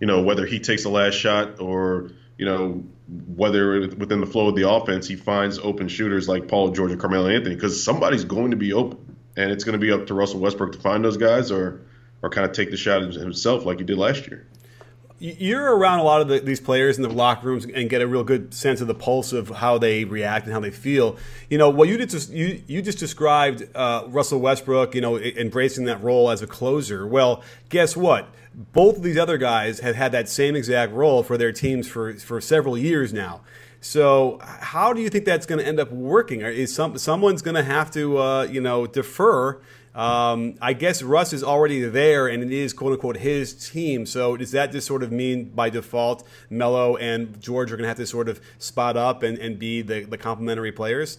you 0.00 0.06
know, 0.06 0.23
whether 0.23 0.47
he 0.47 0.59
takes 0.59 0.85
the 0.85 0.88
last 0.88 1.14
shot 1.14 1.61
or 1.61 2.11
you 2.38 2.45
know 2.45 2.85
whether 3.09 3.80
within 3.80 4.21
the 4.21 4.26
flow 4.26 4.49
of 4.49 4.56
the 4.56 4.68
offense 4.68 5.06
he 5.06 5.16
finds 5.16 5.59
open 5.59 5.88
shooters 5.88 6.28
like 6.28 6.49
Paul 6.49 6.71
George 6.71 6.92
or 6.92 6.97
Carmelo 6.97 7.28
Anthony 7.28 7.54
because 7.54 7.83
somebody's 7.83 8.25
going 8.25 8.50
to 8.50 8.56
be 8.56 8.73
open, 8.73 9.16
and 9.37 9.50
it's 9.50 9.64
going 9.64 9.78
to 9.78 9.78
be 9.78 9.92
up 9.92 10.06
to 10.06 10.14
Russell 10.14 10.40
Westbrook 10.40 10.73
to 10.73 10.78
find 10.78 11.04
those 11.04 11.16
guys 11.16 11.50
or 11.50 11.80
or 12.23 12.30
kind 12.30 12.47
of 12.47 12.52
take 12.52 12.71
the 12.71 12.76
shot 12.76 13.02
himself 13.02 13.64
like 13.64 13.78
he 13.78 13.85
did 13.85 13.99
last 13.99 14.26
year 14.26 14.47
you're 15.18 15.76
around 15.76 16.00
a 16.00 16.02
lot 16.02 16.20
of 16.20 16.28
the, 16.28 16.40
these 16.40 16.61
players 16.61 16.96
in 16.96 17.02
the 17.02 17.08
locker 17.08 17.46
rooms 17.46 17.64
and 17.64 17.88
get 17.88 18.02
a 18.02 18.06
real 18.06 18.25
good 18.25 18.52
sense 18.52 18.80
of 18.80 18.87
the 18.87 18.94
pulse 18.94 19.32
of 19.32 19.49
how 19.49 19.78
they 19.78 20.04
react 20.04 20.44
and 20.44 20.52
how 20.52 20.61
they 20.61 20.70
feel. 20.70 21.16
You 21.49 21.58
know, 21.58 21.70
what 21.70 21.88
you 21.88 22.04
just 22.04 22.30
you 22.30 22.62
you 22.66 22.82
just 22.82 22.99
described 22.99 23.66
uh, 23.75 24.04
Russell 24.08 24.40
Westbrook, 24.40 24.94
you 24.94 25.00
know, 25.00 25.18
embracing 25.18 25.87
that 25.87 26.02
role 26.02 26.30
as 26.30 26.42
a 26.42 26.46
closer. 26.46 27.06
Well, 27.06 27.42
guess 27.68 27.96
what? 27.96 28.28
Both 28.54 28.99
of 28.99 29.02
these 29.02 29.18
other 29.18 29.38
guys 29.38 29.80
have 29.80 29.96
had 29.96 30.12
that 30.12 30.28
same 30.28 30.54
exact 30.54 30.92
role 30.92 31.23
for 31.23 31.38
their 31.38 31.52
teams 31.52 31.88
for 31.88 32.14
for 32.14 32.40
several 32.40 32.76
years 32.76 33.12
now. 33.12 33.40
So, 33.80 34.38
how 34.42 34.92
do 34.92 35.00
you 35.00 35.09
think 35.09 35.25
that's 35.25 35.47
going 35.47 35.61
to 35.61 35.66
end 35.66 35.78
up 35.78 35.92
working? 35.92 36.40
Is 36.40 36.75
some 36.75 36.99
someone's 36.99 37.42
going 37.42 37.54
to 37.54 37.62
have 37.62 37.90
to, 37.92 38.18
uh, 38.18 38.42
you 38.45 38.61
know, 38.61 38.87
defer 38.87 39.61
um, 39.97 40.56
I 40.61 40.75
guess 40.75 41.02
Russ 41.02 41.33
is 41.33 41.42
already 41.42 41.80
there, 41.80 42.28
and 42.28 42.42
it 42.42 42.52
is 42.52 42.75
quote 42.75 42.92
unquote 42.92 43.16
his 43.16 43.71
team. 43.71 44.04
So 44.04 44.37
does 44.37 44.50
that 44.50 44.71
just 44.71 44.87
sort 44.87 45.02
of 45.02 45.11
mean 45.11 45.49
by 45.49 45.71
default, 45.71 46.23
Melo 46.50 46.97
and 46.97 47.40
George 47.40 47.73
are 47.73 47.76
going 47.76 47.85
to 47.85 47.88
have 47.88 47.97
to 47.97 48.06
sort 48.06 48.28
of 48.28 48.38
spot 48.59 48.99
up 48.99 49.23
and, 49.23 49.38
and 49.38 49.59
be 49.59 49.80
the, 49.80 50.04
the 50.04 50.18
complementary 50.18 50.71
players? 50.71 51.18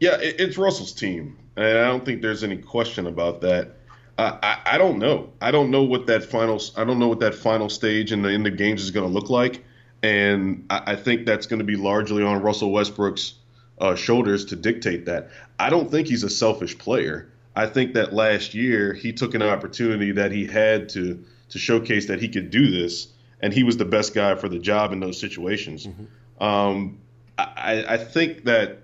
Yeah, 0.00 0.16
it's 0.20 0.58
Russell's 0.58 0.92
team, 0.92 1.38
and 1.56 1.78
I 1.78 1.84
don't 1.84 2.04
think 2.04 2.22
there's 2.22 2.42
any 2.42 2.56
question 2.56 3.06
about 3.06 3.40
that. 3.42 3.76
Uh, 4.18 4.36
I, 4.42 4.58
I 4.72 4.78
don't 4.78 4.98
know. 4.98 5.30
I 5.40 5.52
don't 5.52 5.70
know 5.70 5.84
what 5.84 6.06
that 6.08 6.24
final. 6.24 6.60
I 6.76 6.82
don't 6.82 6.98
know 6.98 7.08
what 7.08 7.20
that 7.20 7.36
final 7.36 7.68
stage 7.68 8.10
in 8.10 8.22
the 8.22 8.30
in 8.30 8.42
the 8.42 8.50
games 8.50 8.82
is 8.82 8.90
going 8.90 9.06
to 9.06 9.12
look 9.12 9.30
like. 9.30 9.62
And 10.02 10.66
I, 10.70 10.92
I 10.92 10.96
think 10.96 11.26
that's 11.26 11.46
going 11.46 11.58
to 11.58 11.64
be 11.64 11.76
largely 11.76 12.22
on 12.22 12.42
Russell 12.42 12.70
Westbrook's 12.72 13.34
uh, 13.78 13.94
shoulders 13.94 14.44
to 14.46 14.56
dictate 14.56 15.06
that. 15.06 15.30
I 15.58 15.70
don't 15.70 15.90
think 15.90 16.08
he's 16.08 16.24
a 16.24 16.30
selfish 16.30 16.78
player. 16.78 17.30
I 17.56 17.66
think 17.66 17.94
that 17.94 18.12
last 18.12 18.54
year 18.54 18.92
he 18.92 19.12
took 19.12 19.34
an 19.34 19.42
opportunity 19.42 20.12
that 20.12 20.32
he 20.32 20.46
had 20.46 20.88
to 20.90 21.24
to 21.50 21.58
showcase 21.58 22.06
that 22.06 22.20
he 22.20 22.28
could 22.28 22.50
do 22.50 22.70
this, 22.70 23.08
and 23.40 23.52
he 23.52 23.64
was 23.64 23.76
the 23.76 23.84
best 23.84 24.14
guy 24.14 24.36
for 24.36 24.48
the 24.48 24.58
job 24.58 24.92
in 24.92 25.00
those 25.00 25.18
situations. 25.18 25.86
Mm-hmm. 25.86 26.42
Um, 26.42 26.98
I, 27.36 27.84
I 27.88 27.96
think 27.96 28.44
that 28.44 28.82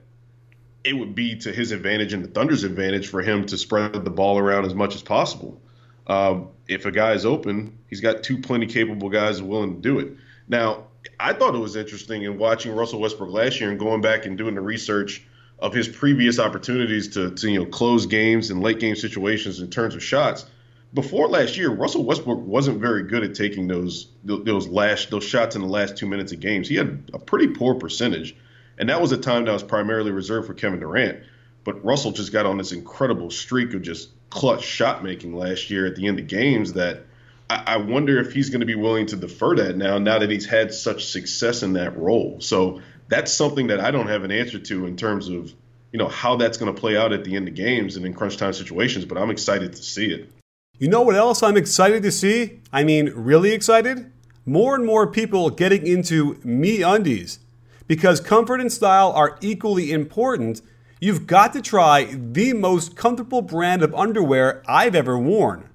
it 0.82 0.94
would 0.94 1.14
be 1.14 1.36
to 1.36 1.52
his 1.52 1.72
advantage 1.72 2.12
and 2.12 2.24
the 2.24 2.28
Thunder's 2.28 2.64
advantage 2.64 3.08
for 3.08 3.22
him 3.22 3.44
to 3.46 3.56
spread 3.56 3.92
the 3.92 4.10
ball 4.10 4.38
around 4.38 4.64
as 4.64 4.74
much 4.74 4.94
as 4.94 5.02
possible. 5.02 5.60
Uh, 6.06 6.40
if 6.68 6.86
a 6.86 6.90
guy 6.90 7.12
is 7.12 7.26
open, 7.26 7.78
he's 7.88 8.00
got 8.00 8.22
two 8.22 8.38
plenty 8.38 8.66
capable 8.66 9.08
guys 9.08 9.42
willing 9.42 9.74
to 9.74 9.80
do 9.80 9.98
it. 9.98 10.12
Now, 10.48 10.84
I 11.18 11.32
thought 11.32 11.54
it 11.54 11.58
was 11.58 11.76
interesting 11.76 12.22
in 12.22 12.38
watching 12.38 12.74
Russell 12.74 13.00
Westbrook 13.00 13.30
last 13.30 13.60
year 13.60 13.70
and 13.70 13.78
going 13.78 14.00
back 14.00 14.26
and 14.26 14.36
doing 14.36 14.54
the 14.54 14.60
research 14.60 15.22
of 15.58 15.72
his 15.72 15.88
previous 15.88 16.38
opportunities 16.38 17.08
to, 17.08 17.30
to 17.30 17.50
you 17.50 17.60
know 17.60 17.66
close 17.66 18.06
games 18.06 18.50
and 18.50 18.62
late 18.62 18.78
game 18.78 18.96
situations 18.96 19.60
in 19.60 19.70
terms 19.70 19.94
of 19.94 20.02
shots. 20.02 20.46
Before 20.94 21.28
last 21.28 21.56
year, 21.56 21.70
Russell 21.70 22.04
Westbrook 22.04 22.38
wasn't 22.40 22.80
very 22.80 23.02
good 23.02 23.24
at 23.24 23.34
taking 23.34 23.66
those 23.66 24.08
those 24.24 24.68
last 24.68 25.10
those 25.10 25.24
shots 25.24 25.56
in 25.56 25.62
the 25.62 25.68
last 25.68 25.96
two 25.96 26.06
minutes 26.06 26.32
of 26.32 26.40
games. 26.40 26.68
He 26.68 26.76
had 26.76 27.10
a 27.12 27.18
pretty 27.18 27.48
poor 27.48 27.74
percentage, 27.74 28.36
and 28.78 28.88
that 28.88 29.00
was 29.00 29.12
a 29.12 29.18
time 29.18 29.44
that 29.46 29.52
was 29.52 29.62
primarily 29.62 30.10
reserved 30.10 30.46
for 30.46 30.54
Kevin 30.54 30.80
Durant. 30.80 31.20
But 31.64 31.84
Russell 31.84 32.12
just 32.12 32.32
got 32.32 32.46
on 32.46 32.58
this 32.58 32.72
incredible 32.72 33.30
streak 33.30 33.74
of 33.74 33.82
just 33.82 34.10
clutch 34.30 34.62
shot 34.62 35.02
making 35.02 35.34
last 35.36 35.70
year 35.70 35.86
at 35.86 35.96
the 35.96 36.06
end 36.06 36.20
of 36.20 36.28
games 36.28 36.74
that 36.74 37.04
I, 37.48 37.76
wonder 37.76 38.18
if 38.18 38.32
he's 38.32 38.50
going 38.50 38.60
to 38.60 38.66
be 38.66 38.74
willing 38.74 39.06
to 39.06 39.16
defer 39.16 39.54
that 39.56 39.76
now, 39.76 39.98
now 39.98 40.18
that 40.18 40.30
he's 40.30 40.46
had 40.46 40.74
such 40.74 41.04
success 41.04 41.62
in 41.62 41.74
that 41.74 41.96
role. 41.96 42.40
So 42.40 42.80
that's 43.08 43.32
something 43.32 43.68
that 43.68 43.80
I 43.80 43.90
don't 43.90 44.08
have 44.08 44.24
an 44.24 44.32
answer 44.32 44.58
to 44.58 44.86
in 44.86 44.96
terms 44.96 45.28
of 45.28 45.52
you 45.92 45.98
know 45.98 46.08
how 46.08 46.36
that's 46.36 46.58
going 46.58 46.74
to 46.74 46.78
play 46.78 46.96
out 46.96 47.12
at 47.12 47.24
the 47.24 47.36
end 47.36 47.48
of 47.48 47.54
games 47.54 47.96
and 47.96 48.04
in 48.04 48.12
crunch 48.12 48.36
time 48.36 48.52
situations. 48.52 49.04
But 49.04 49.18
I'm 49.18 49.30
excited 49.30 49.72
to 49.72 49.82
see 49.82 50.06
it. 50.12 50.30
You 50.78 50.88
know 50.88 51.02
what 51.02 51.16
else 51.16 51.42
I'm 51.42 51.56
excited 51.56 52.02
to 52.02 52.12
see? 52.12 52.60
I 52.72 52.84
mean, 52.84 53.10
really 53.14 53.52
excited? 53.52 54.12
More 54.44 54.74
and 54.74 54.84
more 54.84 55.06
people 55.06 55.48
getting 55.50 55.86
into 55.86 56.34
MeUndies. 56.36 57.38
Because 57.86 58.20
comfort 58.20 58.60
and 58.60 58.70
style 58.70 59.12
are 59.12 59.38
equally 59.40 59.92
important, 59.92 60.60
you've 61.00 61.26
got 61.26 61.52
to 61.54 61.62
try 61.62 62.04
the 62.04 62.52
most 62.52 62.96
comfortable 62.96 63.40
brand 63.40 63.82
of 63.82 63.94
underwear 63.94 64.62
I've 64.68 64.94
ever 64.94 65.18
worn. 65.18 65.70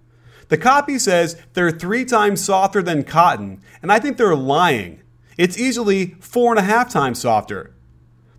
The 0.52 0.58
copy 0.58 1.00
says 1.00 1.42
they're 1.54 1.72
three 1.72 2.04
times 2.04 2.44
softer 2.44 2.84
than 2.84 3.06
cotton, 3.06 3.62
and 3.82 3.90
I 3.90 4.00
think 4.00 4.18
they're 4.18 4.36
lying. 4.36 5.02
It's 5.38 5.58
easily 5.58 6.18
four 6.20 6.52
and 6.52 6.60
a 6.60 6.64
half 6.64 6.90
times 6.90 7.20
softer. 7.20 7.74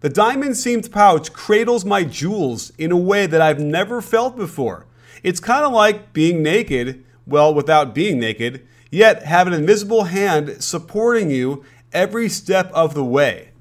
The 0.00 0.10
diamond 0.10 0.58
seamed 0.58 0.92
pouch 0.92 1.32
cradles 1.32 1.86
my 1.86 2.04
jewels 2.04 2.70
in 2.76 2.92
a 2.92 2.98
way 2.98 3.24
that 3.24 3.40
I've 3.40 3.60
never 3.60 4.02
felt 4.02 4.36
before. 4.36 4.84
It's 5.22 5.40
kind 5.40 5.64
of 5.64 5.72
like 5.72 6.12
being 6.12 6.42
naked, 6.42 7.02
well, 7.26 7.54
without 7.54 7.94
being 7.94 8.20
naked, 8.20 8.68
yet 8.90 9.22
have 9.22 9.46
an 9.46 9.54
invisible 9.54 10.04
hand 10.04 10.62
supporting 10.62 11.30
you 11.30 11.64
every 11.94 12.28
step 12.28 12.70
of 12.74 12.92
the 12.92 13.06
way. 13.06 13.52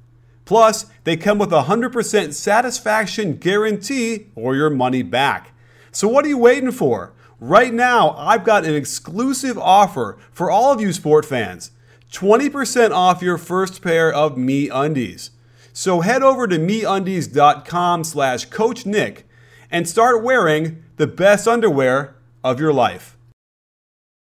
Plus, 0.43 0.87
they 1.05 1.15
come 1.15 1.39
with 1.39 1.53
a 1.53 1.63
100% 1.63 2.33
satisfaction 2.33 3.37
guarantee 3.37 4.27
or 4.35 4.57
your 4.57 4.69
money 4.69 5.03
back. 5.03 5.53
So, 5.93 6.09
what 6.09 6.25
are 6.25 6.29
you 6.29 6.37
waiting 6.37 6.71
for? 6.73 7.13
Right 7.43 7.73
now, 7.73 8.11
I've 8.19 8.43
got 8.43 8.65
an 8.65 8.75
exclusive 8.75 9.57
offer 9.57 10.19
for 10.31 10.51
all 10.51 10.71
of 10.71 10.79
you 10.79 10.93
sport 10.93 11.25
fans 11.25 11.71
20% 12.11 12.91
off 12.91 13.23
your 13.23 13.39
first 13.39 13.81
pair 13.81 14.13
of 14.13 14.35
MeUndies. 14.35 15.31
So 15.73 16.01
head 16.01 16.21
over 16.21 16.47
to 16.47 16.59
meundies.com 16.59 18.03
slash 18.03 18.45
Coach 18.45 18.85
Nick 18.85 19.27
and 19.71 19.89
start 19.89 20.21
wearing 20.21 20.83
the 20.97 21.07
best 21.07 21.47
underwear 21.47 22.15
of 22.43 22.59
your 22.59 22.73
life. 22.73 23.17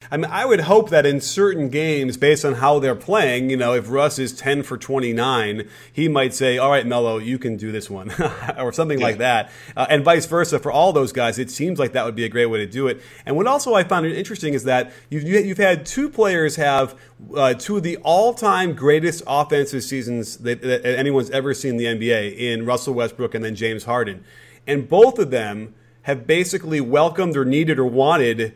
I 0.09 0.17
mean, 0.17 0.29
I 0.31 0.45
would 0.45 0.61
hope 0.61 0.89
that 0.91 1.05
in 1.05 1.19
certain 1.19 1.69
games, 1.69 2.17
based 2.17 2.45
on 2.45 2.55
how 2.55 2.79
they're 2.79 2.95
playing, 2.95 3.49
you 3.49 3.57
know, 3.57 3.73
if 3.73 3.89
Russ 3.89 4.19
is 4.19 4.31
10 4.31 4.63
for 4.63 4.77
29, 4.77 5.67
he 5.91 6.07
might 6.07 6.33
say, 6.33 6.57
all 6.57 6.69
right, 6.69 6.85
Melo, 6.85 7.17
you 7.17 7.37
can 7.37 7.57
do 7.57 7.71
this 7.71 7.89
one, 7.89 8.11
or 8.57 8.71
something 8.71 8.99
yeah. 8.99 9.05
like 9.05 9.17
that. 9.17 9.51
Uh, 9.75 9.85
and 9.89 10.05
vice 10.05 10.25
versa 10.25 10.59
for 10.59 10.71
all 10.71 10.93
those 10.93 11.11
guys. 11.11 11.39
It 11.39 11.51
seems 11.51 11.77
like 11.77 11.91
that 11.91 12.05
would 12.05 12.15
be 12.15 12.23
a 12.23 12.29
great 12.29 12.45
way 12.45 12.59
to 12.59 12.67
do 12.67 12.87
it. 12.87 13.01
And 13.25 13.35
what 13.35 13.47
also 13.47 13.73
I 13.73 13.83
found 13.83 14.05
interesting 14.05 14.53
is 14.53 14.63
that 14.63 14.93
you've, 15.09 15.23
you've 15.23 15.57
had 15.57 15.85
two 15.85 16.09
players 16.09 16.55
have 16.55 16.97
uh, 17.35 17.55
two 17.55 17.77
of 17.77 17.83
the 17.83 17.97
all 17.97 18.33
time 18.33 18.75
greatest 18.75 19.23
offensive 19.27 19.83
seasons 19.83 20.37
that, 20.37 20.61
that 20.61 20.85
anyone's 20.85 21.31
ever 21.31 21.53
seen 21.53 21.71
in 21.71 21.77
the 21.77 21.85
NBA 21.85 22.37
in 22.37 22.65
Russell 22.65 22.93
Westbrook 22.93 23.35
and 23.35 23.43
then 23.43 23.55
James 23.55 23.83
Harden. 23.83 24.23
And 24.65 24.87
both 24.87 25.19
of 25.19 25.31
them 25.31 25.73
have 26.03 26.25
basically 26.25 26.79
welcomed 26.79 27.35
or 27.35 27.43
needed 27.43 27.77
or 27.77 27.85
wanted 27.85 28.55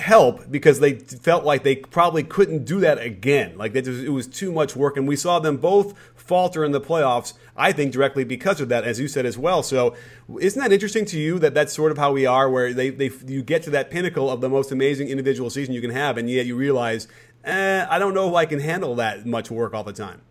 help 0.00 0.50
because 0.50 0.80
they 0.80 0.94
felt 0.94 1.44
like 1.44 1.62
they 1.62 1.76
probably 1.76 2.22
couldn't 2.22 2.64
do 2.64 2.80
that 2.80 2.98
again. 2.98 3.56
Like 3.56 3.74
it 3.74 4.08
was 4.08 4.26
too 4.26 4.50
much 4.50 4.74
work, 4.74 4.96
and 4.96 5.06
we 5.06 5.16
saw 5.16 5.38
them 5.38 5.56
both 5.56 5.94
falter 6.14 6.64
in 6.64 6.72
the 6.72 6.80
playoffs. 6.80 7.34
I 7.56 7.72
think 7.72 7.92
directly 7.92 8.24
because 8.24 8.60
of 8.60 8.68
that, 8.70 8.84
as 8.84 8.98
you 8.98 9.08
said 9.08 9.26
as 9.26 9.36
well. 9.36 9.62
So, 9.62 9.94
isn't 10.40 10.60
that 10.60 10.72
interesting 10.72 11.04
to 11.06 11.18
you 11.18 11.38
that 11.40 11.54
that's 11.54 11.72
sort 11.72 11.92
of 11.92 11.98
how 11.98 12.12
we 12.12 12.24
are, 12.26 12.48
where 12.48 12.72
they, 12.72 12.90
they 12.90 13.10
you 13.26 13.42
get 13.42 13.62
to 13.64 13.70
that 13.70 13.90
pinnacle 13.90 14.30
of 14.30 14.40
the 14.40 14.48
most 14.48 14.72
amazing 14.72 15.08
individual 15.08 15.50
season 15.50 15.74
you 15.74 15.80
can 15.80 15.90
have, 15.90 16.16
and 16.16 16.30
yet 16.30 16.46
you 16.46 16.56
realize, 16.56 17.06
eh, 17.44 17.86
I 17.88 17.98
don't 17.98 18.14
know 18.14 18.28
if 18.28 18.34
I 18.34 18.46
can 18.46 18.60
handle 18.60 18.94
that 18.96 19.26
much 19.26 19.50
work 19.50 19.74
all 19.74 19.84
the 19.84 19.92
time. 19.92 20.22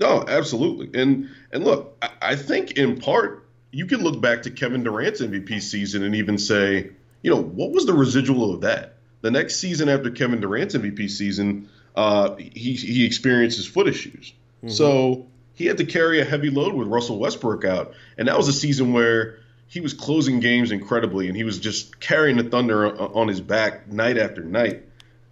No, 0.00 0.24
absolutely, 0.26 1.00
and 1.00 1.30
and 1.52 1.64
look, 1.64 2.04
I 2.20 2.34
think 2.34 2.72
in 2.72 2.98
part 2.98 3.46
you 3.70 3.86
can 3.86 4.02
look 4.02 4.20
back 4.20 4.42
to 4.42 4.50
Kevin 4.50 4.82
Durant's 4.82 5.20
MVP 5.20 5.60
season 5.62 6.02
and 6.02 6.14
even 6.14 6.38
say 6.38 6.90
you 7.22 7.30
know, 7.30 7.40
what 7.40 7.70
was 7.70 7.86
the 7.86 7.94
residual 7.94 8.54
of 8.54 8.62
that? 8.62 8.94
The 9.20 9.30
next 9.30 9.56
season 9.56 9.88
after 9.88 10.10
Kevin 10.10 10.40
Durant's 10.40 10.74
MVP 10.74 11.08
season, 11.08 11.68
uh, 11.94 12.34
he 12.36 12.74
he 12.74 13.04
experienced 13.04 13.56
his 13.56 13.66
foot 13.66 13.86
issues, 13.86 14.32
mm-hmm. 14.58 14.68
so 14.68 15.26
he 15.54 15.66
had 15.66 15.78
to 15.78 15.84
carry 15.84 16.20
a 16.20 16.24
heavy 16.24 16.50
load 16.50 16.74
with 16.74 16.88
Russell 16.88 17.18
Westbrook 17.18 17.64
out, 17.64 17.94
and 18.18 18.28
that 18.28 18.36
was 18.36 18.48
a 18.48 18.52
season 18.52 18.92
where 18.92 19.38
he 19.68 19.80
was 19.80 19.94
closing 19.94 20.40
games 20.40 20.70
incredibly, 20.70 21.28
and 21.28 21.36
he 21.36 21.44
was 21.44 21.58
just 21.58 22.00
carrying 22.00 22.36
the 22.36 22.44
Thunder 22.44 22.94
on 23.00 23.28
his 23.28 23.40
back 23.40 23.88
night 23.88 24.18
after 24.18 24.42
night. 24.42 24.82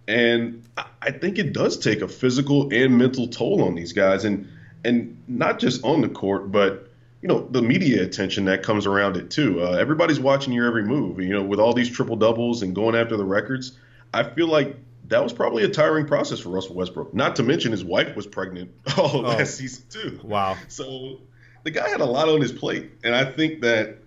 And 0.07 0.63
I 1.01 1.11
think 1.11 1.37
it 1.37 1.53
does 1.53 1.77
take 1.77 2.01
a 2.01 2.07
physical 2.07 2.73
and 2.73 2.97
mental 2.97 3.27
toll 3.27 3.63
on 3.63 3.75
these 3.75 3.93
guys, 3.93 4.23
and 4.23 4.47
and 4.83 5.21
not 5.27 5.59
just 5.59 5.83
on 5.83 6.01
the 6.01 6.09
court, 6.09 6.51
but 6.51 6.90
you 7.21 7.27
know 7.27 7.47
the 7.51 7.61
media 7.61 8.03
attention 8.03 8.45
that 8.45 8.63
comes 8.63 8.85
around 8.85 9.17
it 9.17 9.29
too. 9.29 9.63
Uh, 9.63 9.71
everybody's 9.73 10.19
watching 10.19 10.53
your 10.53 10.67
every 10.67 10.83
move. 10.83 11.19
You 11.19 11.33
know, 11.33 11.43
with 11.43 11.59
all 11.59 11.73
these 11.73 11.89
triple 11.89 12.15
doubles 12.15 12.63
and 12.63 12.73
going 12.73 12.95
after 12.95 13.15
the 13.15 13.25
records, 13.25 13.77
I 14.13 14.23
feel 14.23 14.47
like 14.47 14.75
that 15.07 15.23
was 15.23 15.33
probably 15.33 15.63
a 15.63 15.69
tiring 15.69 16.07
process 16.07 16.39
for 16.39 16.49
Russell 16.49 16.75
Westbrook. 16.75 17.13
Not 17.13 17.35
to 17.35 17.43
mention 17.43 17.71
his 17.71 17.83
wife 17.83 18.15
was 18.15 18.25
pregnant 18.25 18.71
all 18.97 19.17
oh, 19.17 19.19
last 19.19 19.55
season 19.55 19.83
too. 19.89 20.19
Wow. 20.23 20.57
So 20.67 21.19
the 21.63 21.71
guy 21.71 21.89
had 21.89 22.01
a 22.01 22.05
lot 22.05 22.27
on 22.27 22.41
his 22.41 22.51
plate, 22.51 22.91
and 23.03 23.15
I 23.15 23.25
think 23.25 23.61
that 23.61 23.97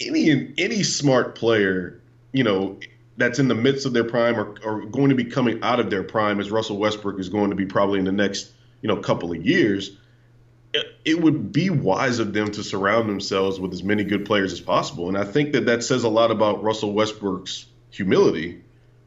any 0.00 0.52
any 0.58 0.82
smart 0.82 1.36
player, 1.36 2.00
you 2.32 2.42
know, 2.42 2.80
that's 3.16 3.38
in 3.38 3.46
the 3.46 3.54
midst 3.54 3.86
of 3.86 3.92
their 3.92 4.04
prime 4.04 4.36
or, 4.36 4.56
or 4.64 4.84
going 4.86 5.10
to 5.10 5.14
be 5.14 5.24
coming 5.24 5.62
out 5.62 5.78
of 5.78 5.88
their 5.88 6.02
prime, 6.02 6.40
as 6.40 6.50
Russell 6.50 6.78
Westbrook 6.78 7.20
is 7.20 7.28
going 7.28 7.50
to 7.50 7.56
be 7.56 7.64
probably 7.64 8.00
in 8.00 8.04
the 8.04 8.12
next 8.12 8.50
you 8.82 8.88
know 8.88 8.96
couple 8.96 9.30
of 9.30 9.46
years 9.46 9.96
it 11.04 11.20
would 11.20 11.52
be 11.52 11.70
wise 11.70 12.18
of 12.18 12.32
them 12.32 12.50
to 12.52 12.62
surround 12.62 13.08
themselves 13.08 13.60
with 13.60 13.72
as 13.72 13.82
many 13.82 14.04
good 14.04 14.24
players 14.24 14.52
as 14.52 14.60
possible. 14.60 15.08
And 15.08 15.16
I 15.16 15.24
think 15.24 15.52
that 15.52 15.66
that 15.66 15.82
says 15.82 16.04
a 16.04 16.08
lot 16.08 16.30
about 16.30 16.62
Russell 16.62 16.92
Westbrook's 16.92 17.66
humility 17.90 18.62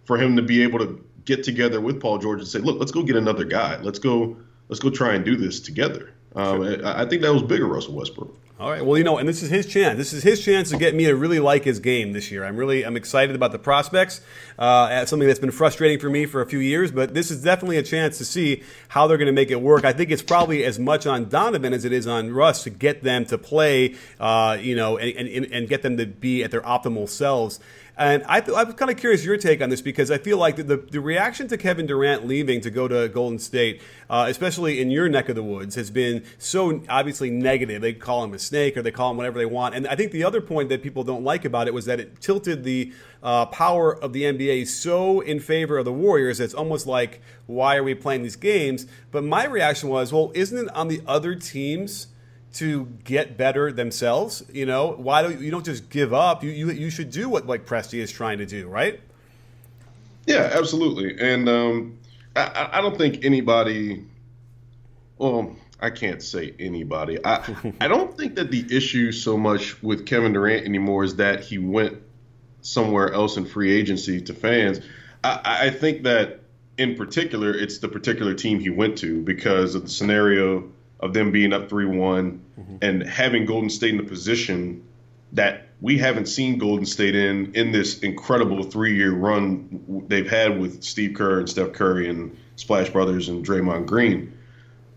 for 0.06 0.18
him 0.18 0.36
to 0.38 0.42
be 0.42 0.64
able 0.64 0.80
to 0.80 1.04
get 1.26 1.44
together 1.44 1.82
with 1.82 2.00
Paul 2.00 2.20
George 2.20 2.40
and 2.40 2.48
say, 2.48 2.60
"Look, 2.60 2.80
let's 2.80 2.92
go 2.92 3.04
get 3.04 3.16
another 3.16 3.44
guy. 3.44 3.82
Let's 3.82 4.00
go, 4.00 4.38
let's 4.70 4.80
go 4.80 4.90
try 4.90 5.14
and 5.14 5.26
do 5.26 5.36
this 5.36 5.60
together." 5.60 6.12
Um, 6.36 6.82
I 6.86 7.06
think 7.06 7.22
that 7.24 7.34
was 7.34 7.44
bigger 7.44 7.66
Russell 7.66 7.96
Westbrook. 7.96 8.38
All 8.60 8.72
right. 8.72 8.84
Well, 8.84 8.98
you 8.98 9.04
know, 9.04 9.20
and 9.20 9.30
this 9.30 9.44
is 9.44 9.52
his 9.52 9.68
chance. 9.68 10.00
This 10.00 10.14
is 10.14 10.24
his 10.24 10.44
chance 10.44 10.72
to 10.72 10.78
get 10.78 10.96
me 10.96 11.06
to 11.06 11.16
really 11.16 11.40
like 11.40 11.64
his 11.64 11.80
game 11.80 12.14
this 12.14 12.32
year. 12.32 12.44
I'm 12.44 12.58
really, 12.58 12.84
I'm 12.84 12.98
excited 12.98 13.36
about 13.36 13.52
the 13.52 13.60
prospects. 13.60 14.20
Uh, 14.58 15.06
something 15.06 15.28
that's 15.28 15.40
been 15.40 15.52
frustrating 15.52 16.00
for 16.00 16.10
me 16.10 16.26
for 16.26 16.42
a 16.42 16.46
few 16.48 16.58
years, 16.58 16.92
but 16.92 17.14
this 17.14 17.30
is 17.30 17.44
definitely 17.44 17.78
a 17.78 17.84
chance 17.84 18.18
to 18.18 18.26
see 18.26 18.64
how 18.88 19.06
they're 19.06 19.20
going 19.20 19.28
to 19.28 19.32
make 19.32 19.52
it 19.52 19.62
work. 19.62 19.86
I 19.86 19.94
think 19.94 20.10
it's 20.10 20.24
probably 20.24 20.64
as 20.64 20.80
much 20.80 21.06
on 21.06 21.30
Donovan 21.30 21.72
as 21.72 21.86
it 21.86 21.92
is 21.92 22.08
on 22.08 22.32
Russ 22.32 22.64
to 22.64 22.72
get 22.72 23.04
them 23.04 23.26
to 23.26 23.38
play, 23.38 23.94
uh, 24.20 24.58
you 24.60 24.76
know, 24.76 24.98
and, 24.98 25.28
and, 25.28 25.46
and 25.54 25.70
get 25.70 25.84
them 25.84 25.98
to 25.98 26.08
be 26.08 26.44
at 26.44 26.50
their 26.50 26.62
optimal 26.62 27.08
selves. 27.08 27.60
And 27.98 28.24
I, 28.28 28.44
I'm 28.56 28.74
kind 28.74 28.92
of 28.92 28.98
curious 28.98 29.26
your 29.26 29.38
take 29.38 29.60
on 29.60 29.70
this 29.70 29.82
because 29.82 30.12
I 30.12 30.20
feel 30.20 30.38
like 30.38 30.56
the, 30.56 30.64
the, 30.64 30.78
the 30.78 31.02
reaction 31.02 31.48
to 31.48 31.58
Kevin 31.58 31.88
Durant 31.88 32.28
leaving 32.28 32.62
to 32.62 32.70
go 32.70 32.88
to 32.88 33.10
Golden 33.10 33.40
State, 33.40 33.82
uh, 34.08 34.28
especially 34.30 34.80
in 34.80 34.92
your 34.92 35.10
neck 35.10 35.30
of 35.30 35.36
the 35.36 35.42
woods, 35.42 35.74
has 35.74 35.90
been 35.90 36.24
so 36.38 36.84
obviously 36.90 37.32
negative. 37.32 37.82
They 37.82 37.94
call 37.94 38.24
him 38.24 38.36
a 38.36 38.40
snake 38.40 38.78
or 38.78 38.84
they 38.84 38.92
call 38.92 39.10
him 39.10 39.18
whatever 39.18 39.40
they 39.40 39.48
want. 39.48 39.74
And 39.74 39.88
I 39.88 39.96
think 39.96 40.12
the 40.12 40.24
other 40.24 40.42
point 40.42 40.70
that 40.70 40.84
people 40.84 41.04
don't 41.04 41.24
like 41.24 41.44
about 41.44 41.68
it 41.68 41.74
was 41.74 41.86
that 41.86 42.00
it 42.00 42.22
tilted 42.22 42.64
the 42.64 42.94
uh, 43.24 43.48
power 43.48 43.96
of 43.96 44.14
the 44.14 44.24
NBA 44.24 44.68
so 44.68 45.22
in 45.22 45.40
favor 45.40 45.80
of 45.80 45.86
the 45.86 45.94
Warriors. 45.94 46.40
It's 46.40 46.54
almost 46.54 46.86
like, 46.86 47.20
why 47.48 47.78
are 47.78 47.84
we 47.84 47.96
playing 47.96 48.22
these 48.22 48.36
games? 48.36 48.86
But 49.12 49.24
my 49.24 49.46
reaction 49.46 49.90
was, 49.90 50.14
well, 50.14 50.32
isn't 50.36 50.68
it 50.68 50.76
on 50.76 50.88
the 50.88 51.02
other 51.08 51.34
teams? 51.34 52.08
To 52.54 52.86
get 53.04 53.38
better 53.38 53.72
themselves. 53.72 54.44
You 54.52 54.66
know, 54.66 54.92
why 54.98 55.22
don't 55.22 55.40
you 55.40 55.52
don't 55.52 55.66
just 55.66 55.90
give 55.90 56.14
up? 56.14 56.44
You 56.44 56.52
you, 56.52 56.72
you 56.72 56.90
should 56.90 57.12
do 57.12 57.30
what 57.30 57.48
like 57.48 57.66
Presti 57.66 58.00
is 58.00 58.12
trying 58.12 58.40
to 58.40 58.46
do, 58.46 58.68
right? 58.68 59.00
Yeah, 60.26 60.52
absolutely. 60.54 61.18
And 61.20 61.48
um, 61.48 62.00
I, 62.36 62.70
I 62.74 62.82
don't 62.82 62.98
think 62.98 63.24
anybody. 63.24 64.04
Well, 65.18 65.56
I 65.80 65.90
can't 65.90 66.22
say 66.22 66.54
anybody. 66.60 67.18
I 67.24 67.44
I 67.82 67.88
don't 67.88 68.16
think 68.18 68.36
that 68.36 68.52
the 68.52 68.66
issue 68.76 69.12
so 69.12 69.38
much 69.38 69.82
with 69.84 70.06
Kevin 70.06 70.34
Durant 70.34 70.66
anymore 70.66 71.04
is 71.04 71.16
that 71.18 71.42
he 71.42 71.58
went 71.58 72.02
somewhere 72.62 73.14
else 73.14 73.38
in 73.38 73.46
free 73.46 73.72
agency 73.72 74.22
to 74.22 74.34
fans. 74.34 74.82
I, 75.24 75.68
I 75.68 75.70
think 75.70 76.04
that 76.04 76.42
in 76.78 76.96
particular, 76.96 77.52
it's 77.52 77.80
the 77.80 77.88
particular 77.88 78.34
team 78.34 78.60
he 78.60 78.70
went 78.70 79.00
to 79.00 79.22
because 79.22 79.74
of 79.76 79.84
the 79.84 79.90
scenario 79.90 80.70
of 81.00 81.14
them 81.14 81.32
being 81.32 81.54
up 81.54 81.70
3 81.70 81.86
one 81.86 82.42
mm-hmm. 82.60 82.78
and 82.82 83.04
having 83.04 83.46
Golden 83.46 83.70
State 83.70 83.92
in 83.92 83.98
the 83.98 84.04
position 84.04 84.84
that 85.34 85.68
we 85.82 85.98
haven't 85.98 86.28
seen 86.28 86.58
Golden 86.58 86.86
State 86.86 87.16
in 87.16 87.54
in 87.54 87.72
this 87.72 88.00
incredible 88.00 88.64
three 88.64 88.96
year 88.96 89.14
run 89.14 90.06
they've 90.08 90.30
had 90.30 90.60
with 90.60 90.84
Steve 90.84 91.16
Kerr 91.16 91.40
and 91.40 91.50
Steph 91.50 91.74
Curry 91.74 92.10
and 92.10 92.36
Splash 92.56 92.90
Brothers 92.90 93.30
and 93.30 93.46
Draymond 93.46 93.86
Green. 93.86 94.38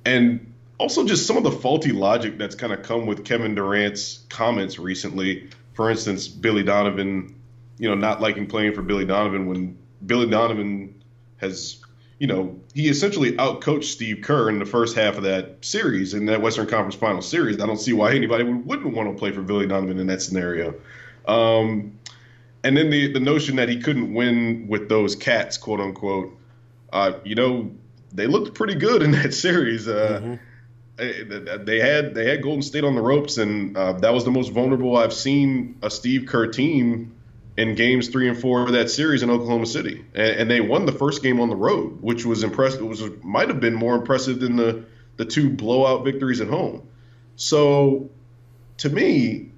And 0.04 0.52
also 0.78 1.04
just 1.04 1.26
some 1.26 1.37
of 1.37 1.42
the 1.42 1.50
faulty 1.50 1.92
logic 1.92 2.38
that's 2.38 2.54
kind 2.54 2.73
of 2.73 2.83
come 2.83 3.07
with 3.07 3.25
Kevin 3.25 3.54
Durant's 3.54 4.25
comments 4.30 4.78
recently. 4.78 5.50
For 5.75 5.90
instance, 5.90 6.26
Billy 6.26 6.62
Donovan, 6.62 7.35
you 7.78 7.88
know, 7.88 7.95
not 7.95 8.21
liking 8.23 8.47
playing 8.47 8.73
for 8.73 8.83
Billy 8.83 9.04
Donovan 9.04 9.47
when 9.47 9.76
Billy 10.04 10.28
Donovan 10.28 11.02
has 11.37 11.79
you 12.20 12.26
know, 12.26 12.60
he 12.74 12.88
essentially 12.88 13.32
outcoached 13.32 13.84
Steve 13.84 14.20
Kerr 14.22 14.50
in 14.50 14.58
the 14.58 14.66
first 14.66 14.94
half 14.94 15.16
of 15.16 15.22
that 15.22 15.64
series, 15.64 16.12
in 16.12 16.26
that 16.26 16.42
Western 16.42 16.66
Conference 16.66 16.94
Final 16.94 17.22
series. 17.22 17.58
I 17.58 17.66
don't 17.66 17.78
see 17.78 17.94
why 17.94 18.14
anybody 18.14 18.44
would, 18.44 18.66
wouldn't 18.66 18.94
want 18.94 19.10
to 19.10 19.18
play 19.18 19.32
for 19.32 19.40
Billy 19.40 19.66
Donovan 19.66 19.98
in 19.98 20.06
that 20.08 20.20
scenario. 20.20 20.74
Um, 21.26 21.98
and 22.62 22.76
then 22.76 22.90
the, 22.90 23.14
the 23.14 23.20
notion 23.20 23.56
that 23.56 23.70
he 23.70 23.80
couldn't 23.80 24.12
win 24.12 24.68
with 24.68 24.90
those 24.90 25.16
cats, 25.16 25.56
quote 25.56 25.80
unquote, 25.80 26.36
uh, 26.92 27.12
you 27.24 27.36
know, 27.36 27.70
they 28.12 28.26
looked 28.26 28.54
pretty 28.54 28.74
good 28.74 29.02
in 29.02 29.12
that 29.12 29.32
series. 29.34 29.88
Uh, 29.88 30.20
mm-hmm. 30.22 31.64
They 31.64 31.80
had 31.80 32.14
they 32.14 32.28
had 32.28 32.42
Golden 32.42 32.60
State 32.60 32.84
on 32.84 32.94
the 32.94 33.00
ropes, 33.00 33.38
and 33.38 33.74
uh, 33.74 33.94
that 33.94 34.12
was 34.12 34.26
the 34.26 34.30
most 34.30 34.52
vulnerable 34.52 34.98
I've 34.98 35.14
seen 35.14 35.78
a 35.80 35.88
Steve 35.88 36.26
Kerr 36.26 36.48
team 36.48 37.14
in 37.60 37.74
games 37.74 38.08
three 38.08 38.26
and 38.26 38.38
four 38.38 38.62
of 38.62 38.72
that 38.72 38.90
series 38.90 39.22
in 39.22 39.28
Oklahoma 39.28 39.66
City, 39.66 40.02
and, 40.14 40.32
and 40.40 40.50
they 40.50 40.62
won 40.62 40.86
the 40.86 40.92
first 40.92 41.22
game 41.22 41.40
on 41.40 41.50
the 41.50 41.56
road, 41.56 42.00
which 42.00 42.24
was 42.24 42.42
impressive. 42.42 42.80
It 42.80 42.84
was 42.84 43.02
might 43.22 43.48
have 43.48 43.60
been 43.60 43.74
more 43.74 43.94
impressive 43.94 44.40
than 44.40 44.56
the 44.56 44.84
the 45.18 45.26
two 45.26 45.50
blowout 45.50 46.02
victories 46.02 46.40
at 46.40 46.48
home. 46.48 46.88
So, 47.36 48.08
to 48.78 48.88
me, 48.88 49.50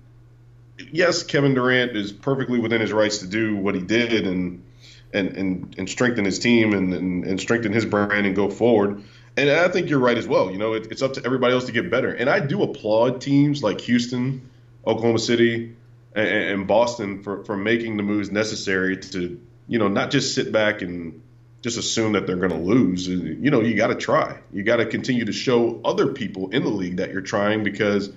yes, 0.91 1.23
Kevin 1.23 1.55
Durant 1.55 1.97
is 1.97 2.11
perfectly 2.11 2.59
within 2.59 2.81
his 2.81 2.93
rights 2.93 3.19
to 3.19 3.29
do 3.29 3.57
what 3.57 3.77
he 3.77 3.81
did 3.81 4.27
and 4.27 4.65
and 5.13 5.37
and, 5.37 5.75
and 5.79 5.89
strengthen 5.89 6.25
his 6.25 6.41
team 6.41 6.73
and, 6.73 6.93
and, 6.93 7.25
and 7.25 7.41
strengthen 7.41 7.73
his 7.73 7.85
brand 7.85 8.27
and 8.27 8.35
go 8.35 8.51
forward. 8.51 9.05
And 9.37 9.49
I 9.49 9.69
think 9.69 9.89
you're 9.89 10.01
right 10.01 10.19
as 10.19 10.27
well. 10.27 10.51
You 10.51 10.59
know, 10.59 10.73
it, 10.75 10.89
it's 10.91 11.03
up 11.03 11.13
to 11.15 11.25
everybody 11.25 11.55
else 11.55 11.67
to 11.67 11.73
get 11.73 11.89
better. 11.89 12.13
And 12.13 12.29
I 12.29 12.41
do 12.41 12.65
applaud 12.65 13.21
teams 13.21 13.63
like 13.63 13.81
Houston, 13.83 14.51
Oklahoma 14.85 15.21
City, 15.21 15.77
and, 16.15 16.29
and 16.29 16.67
Boston 16.67 17.23
for, 17.23 17.45
for 17.45 17.57
making 17.57 17.97
the 17.97 18.03
moves 18.03 18.31
necessary 18.31 18.97
to, 18.97 19.41
you 19.69 19.79
know, 19.79 19.89
not 19.89 20.11
just 20.11 20.35
sit 20.35 20.53
back 20.53 20.83
and 20.83 21.23
just 21.63 21.79
assume 21.79 22.13
that 22.13 22.27
they're 22.27 22.37
going 22.37 22.51
to 22.51 22.57
lose. 22.57 23.07
You 23.07 23.51
know, 23.51 23.61
you 23.61 23.77
got 23.77 23.89
to 23.89 23.95
try. 23.95 24.39
You 24.53 24.63
got 24.63 24.77
to 24.77 24.87
continue 24.87 25.25
to 25.25 25.33
show 25.33 25.81
other 25.85 26.09
people 26.09 26.51
in 26.51 26.65
the 26.65 26.71
league 26.71 26.97
that 26.97 27.13
you're 27.13 27.23
trying 27.23 27.63
because 27.63 28.11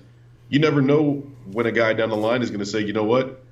you 0.48 0.58
never 0.58 0.82
know 0.82 1.24
when 1.52 1.66
a 1.66 1.72
guy 1.72 1.92
down 1.92 2.10
the 2.10 2.16
line 2.16 2.42
is 2.42 2.50
going 2.50 2.60
to 2.60 2.66
say, 2.66 2.80
you 2.80 2.92
know 2.92 3.04
what, 3.04 3.42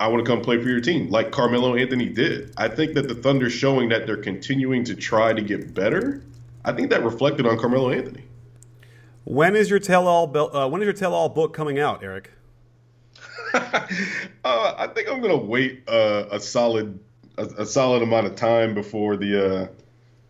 I 0.00 0.08
want 0.08 0.24
to 0.24 0.30
come 0.30 0.40
play 0.40 0.60
for 0.60 0.68
your 0.68 0.80
team, 0.80 1.10
like 1.10 1.30
Carmelo 1.30 1.76
Anthony 1.76 2.08
did. 2.08 2.52
I 2.56 2.68
think 2.68 2.94
that 2.94 3.08
the 3.08 3.14
Thunder 3.14 3.48
showing 3.50 3.90
that 3.90 4.06
they're 4.06 4.16
continuing 4.16 4.84
to 4.84 4.96
try 4.96 5.32
to 5.32 5.42
get 5.42 5.74
better. 5.74 6.22
I 6.64 6.72
think 6.72 6.90
that 6.90 7.04
reflected 7.04 7.46
on 7.46 7.58
Carmelo 7.58 7.90
Anthony. 7.90 8.24
When 9.24 9.54
is 9.54 9.70
your 9.70 9.78
tell 9.78 10.08
all 10.08 10.36
uh, 10.36 10.68
when 10.68 10.82
is 10.82 10.86
your 10.86 10.92
tell 10.92 11.14
all 11.14 11.28
book 11.28 11.54
coming 11.54 11.78
out, 11.78 12.02
Eric? 12.02 12.32
uh, 14.44 14.74
I 14.78 14.88
think 14.94 15.10
I'm 15.10 15.20
gonna 15.20 15.36
wait 15.36 15.88
uh, 15.88 16.26
a 16.30 16.40
solid 16.40 16.98
a, 17.38 17.44
a, 17.58 17.66
solid 17.66 18.02
amount 18.02 18.26
of 18.26 18.36
time 18.36 18.74
before 18.74 19.16
the 19.16 19.46
uh, 19.46 19.66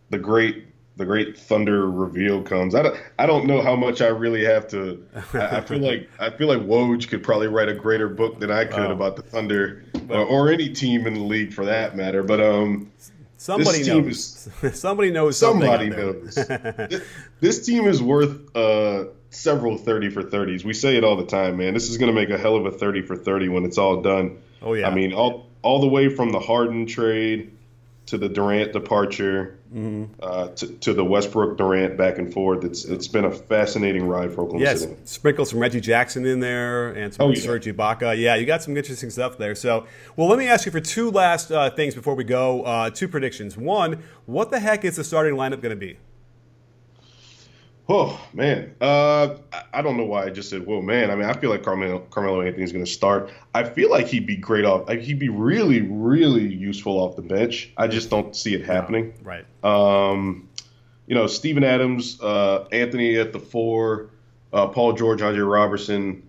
the 0.09 0.17
great 0.17 0.67
the 0.95 1.05
great 1.05 1.37
thunder 1.37 1.89
reveal 1.89 2.43
comes. 2.43 2.75
I 2.75 2.83
don't 2.83 2.99
I 3.17 3.25
don't 3.25 3.45
know 3.45 3.61
how 3.61 3.75
much 3.75 4.01
I 4.01 4.07
really 4.07 4.43
have 4.45 4.67
to. 4.69 5.05
I, 5.33 5.57
I 5.57 5.61
feel 5.61 5.79
like 5.91 6.09
I 6.19 6.29
feel 6.29 6.47
like 6.47 6.59
Woj 6.59 7.07
could 7.07 7.23
probably 7.23 7.47
write 7.47 7.69
a 7.69 7.73
greater 7.73 8.09
book 8.09 8.39
than 8.39 8.51
I 8.51 8.65
could 8.65 8.91
about 8.91 9.15
the 9.15 9.23
Thunder 9.23 9.83
or, 10.09 10.19
or, 10.19 10.51
any 10.51 10.69
team 10.69 11.07
in 11.07 11.13
the 11.13 11.21
league 11.21 11.53
for 11.53 11.65
that 11.65 11.95
matter. 11.95 12.23
But 12.23 12.41
um, 12.41 12.91
somebody 13.37 13.83
knows. 13.83 14.49
Is, 14.61 14.79
somebody 14.79 15.11
knows. 15.11 15.37
Somebody 15.37 15.89
knows. 15.89 16.35
this, 16.35 17.03
this, 17.39 17.65
team 17.65 17.87
is 17.87 18.01
worth. 18.01 18.55
Uh, 18.55 19.05
several 19.33 19.77
30 19.77 20.09
for 20.09 20.23
30s. 20.23 20.63
We 20.63 20.73
say 20.73 20.95
it 20.95 21.03
all 21.03 21.15
the 21.15 21.25
time, 21.25 21.57
man. 21.57 21.73
This 21.73 21.89
is 21.89 21.97
going 21.97 22.13
to 22.13 22.15
make 22.15 22.29
a 22.29 22.37
hell 22.37 22.55
of 22.55 22.65
a 22.65 22.71
30 22.71 23.01
for 23.03 23.15
30 23.15 23.49
when 23.49 23.65
it's 23.65 23.77
all 23.77 24.01
done. 24.01 24.39
Oh 24.61 24.73
yeah. 24.73 24.87
I 24.87 24.93
mean, 24.93 25.13
all 25.13 25.47
all 25.61 25.79
the 25.79 25.87
way 25.87 26.09
from 26.09 26.31
the 26.31 26.39
Harden 26.39 26.85
trade 26.85 27.51
to 28.05 28.17
the 28.17 28.27
Durant 28.27 28.73
departure 28.73 29.57
mm-hmm. 29.73 30.05
uh, 30.21 30.49
to, 30.49 30.67
to 30.67 30.93
the 30.93 31.05
Westbrook 31.05 31.57
Durant 31.57 31.97
back 31.97 32.17
and 32.17 32.33
forth. 32.33 32.63
It's 32.63 32.85
it's 32.85 33.07
been 33.07 33.25
a 33.25 33.31
fascinating 33.31 34.07
ride 34.07 34.33
for 34.33 34.41
Oklahoma 34.41 34.65
yes, 34.65 34.81
City. 34.81 34.95
sprinkle 35.05 35.45
some 35.45 35.59
Reggie 35.59 35.81
Jackson 35.81 36.25
in 36.25 36.39
there 36.39 36.89
and 36.89 37.13
some 37.13 37.31
oh, 37.31 37.33
Serge 37.33 37.67
yeah. 37.67 37.73
Ibaka. 37.73 38.17
Yeah, 38.19 38.35
you 38.35 38.45
got 38.45 38.61
some 38.61 38.75
interesting 38.75 39.09
stuff 39.09 39.37
there. 39.37 39.55
So, 39.55 39.85
well, 40.15 40.27
let 40.27 40.37
me 40.37 40.47
ask 40.47 40.65
you 40.65 40.71
for 40.71 40.81
two 40.81 41.11
last 41.11 41.51
uh, 41.51 41.69
things 41.69 41.95
before 41.95 42.15
we 42.15 42.23
go. 42.23 42.63
Uh, 42.63 42.89
two 42.89 43.07
predictions. 43.07 43.57
One, 43.57 44.03
what 44.25 44.51
the 44.51 44.59
heck 44.59 44.83
is 44.85 44.97
the 44.97 45.03
starting 45.03 45.35
lineup 45.35 45.61
going 45.61 45.71
to 45.71 45.75
be? 45.75 45.97
Oh 47.89 48.17
man, 48.33 48.75
uh, 48.79 49.35
I 49.73 49.81
don't 49.81 49.97
know 49.97 50.05
why 50.05 50.23
I 50.23 50.29
just 50.29 50.49
said, 50.49 50.65
"Whoa, 50.65 50.81
man." 50.81 51.11
I 51.11 51.15
mean, 51.15 51.25
I 51.25 51.33
feel 51.33 51.49
like 51.49 51.63
Carmelo, 51.63 51.99
Carmelo 51.99 52.41
Anthony's 52.41 52.71
going 52.71 52.85
to 52.85 52.89
start. 52.89 53.29
I 53.53 53.65
feel 53.65 53.89
like 53.89 54.07
he'd 54.07 54.25
be 54.25 54.37
great 54.37 54.63
off. 54.63 54.87
Like, 54.87 55.01
he'd 55.01 55.19
be 55.19 55.27
really, 55.27 55.81
really 55.81 56.47
useful 56.47 56.93
off 56.93 57.17
the 57.17 57.21
bench. 57.21 57.71
I 57.75 57.87
just 57.87 58.09
don't 58.09 58.33
see 58.35 58.53
it 58.53 58.63
happening. 58.63 59.13
right. 59.21 59.45
Um, 59.65 60.47
you 61.07 61.15
know, 61.15 61.27
Steven 61.27 61.65
Adams, 61.65 62.21
uh, 62.21 62.67
Anthony 62.71 63.17
at 63.17 63.33
the 63.33 63.39
four, 63.39 64.11
uh, 64.53 64.67
Paul 64.67 64.93
George, 64.93 65.21
Andre 65.21 65.41
Roberson, 65.41 66.23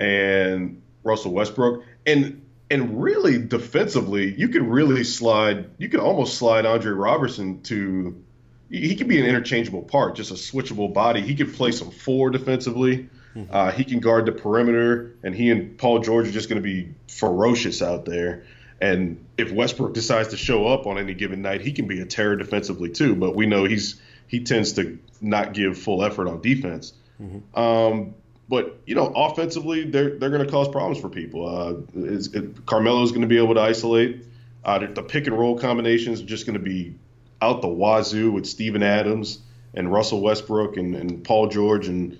and 0.00 0.82
Russell 1.04 1.32
Westbrook, 1.32 1.84
and 2.04 2.42
and 2.68 3.00
really 3.00 3.38
defensively, 3.38 4.34
you 4.34 4.48
could 4.48 4.62
really 4.62 5.04
slide. 5.04 5.70
You 5.78 5.88
could 5.88 6.00
almost 6.00 6.36
slide 6.36 6.66
Andre 6.66 6.90
Roberson 6.90 7.62
to 7.62 8.20
he 8.70 8.96
could 8.96 9.08
be 9.08 9.20
an 9.20 9.26
interchangeable 9.26 9.82
part, 9.82 10.16
just 10.16 10.30
a 10.30 10.34
switchable 10.34 10.92
body. 10.92 11.20
He 11.20 11.34
could 11.34 11.54
play 11.54 11.72
some 11.72 11.90
four 11.90 12.30
defensively. 12.30 13.08
Mm-hmm. 13.34 13.54
Uh, 13.54 13.70
he 13.70 13.84
can 13.84 14.00
guard 14.00 14.26
the 14.26 14.32
perimeter, 14.32 15.14
and 15.22 15.34
he 15.34 15.50
and 15.50 15.78
Paul 15.78 16.00
George 16.00 16.28
are 16.28 16.32
just 16.32 16.48
going 16.48 16.60
to 16.60 16.66
be 16.66 16.94
ferocious 17.08 17.82
out 17.82 18.04
there. 18.04 18.44
And 18.80 19.24
if 19.38 19.52
Westbrook 19.52 19.94
decides 19.94 20.28
to 20.28 20.36
show 20.36 20.66
up 20.66 20.86
on 20.86 20.98
any 20.98 21.14
given 21.14 21.42
night, 21.42 21.60
he 21.60 21.72
can 21.72 21.86
be 21.86 22.00
a 22.00 22.06
terror 22.06 22.36
defensively 22.36 22.90
too. 22.90 23.14
But 23.14 23.34
we 23.34 23.46
know 23.46 23.64
he's 23.64 24.00
he 24.26 24.40
tends 24.40 24.72
to 24.74 24.98
not 25.20 25.52
give 25.52 25.78
full 25.78 26.04
effort 26.04 26.28
on 26.28 26.40
defense. 26.40 26.92
Mm-hmm. 27.20 27.58
Um, 27.58 28.14
but 28.48 28.80
you 28.86 28.94
know, 28.94 29.06
offensively, 29.14 29.84
they're 29.84 30.18
they're 30.18 30.30
going 30.30 30.44
to 30.44 30.50
cause 30.50 30.68
problems 30.68 31.00
for 31.00 31.08
people. 31.08 31.46
Uh, 31.46 31.74
is 31.94 32.28
Carmelo's 32.28 33.10
going 33.10 33.22
to 33.22 33.28
be 33.28 33.38
able 33.38 33.54
to 33.54 33.60
isolate. 33.60 34.24
Uh, 34.64 34.78
the 34.78 35.02
pick 35.02 35.26
and 35.26 35.38
roll 35.38 35.58
combinations 35.58 36.20
are 36.20 36.26
just 36.26 36.44
going 36.44 36.58
to 36.58 36.64
be 36.64 36.96
out 37.40 37.62
the 37.62 37.68
wazoo 37.68 38.30
with 38.32 38.46
Steven 38.46 38.82
Adams 38.82 39.38
and 39.74 39.92
Russell 39.92 40.20
Westbrook 40.22 40.76
and, 40.76 40.94
and 40.94 41.24
Paul 41.24 41.48
George 41.48 41.88
and 41.88 42.18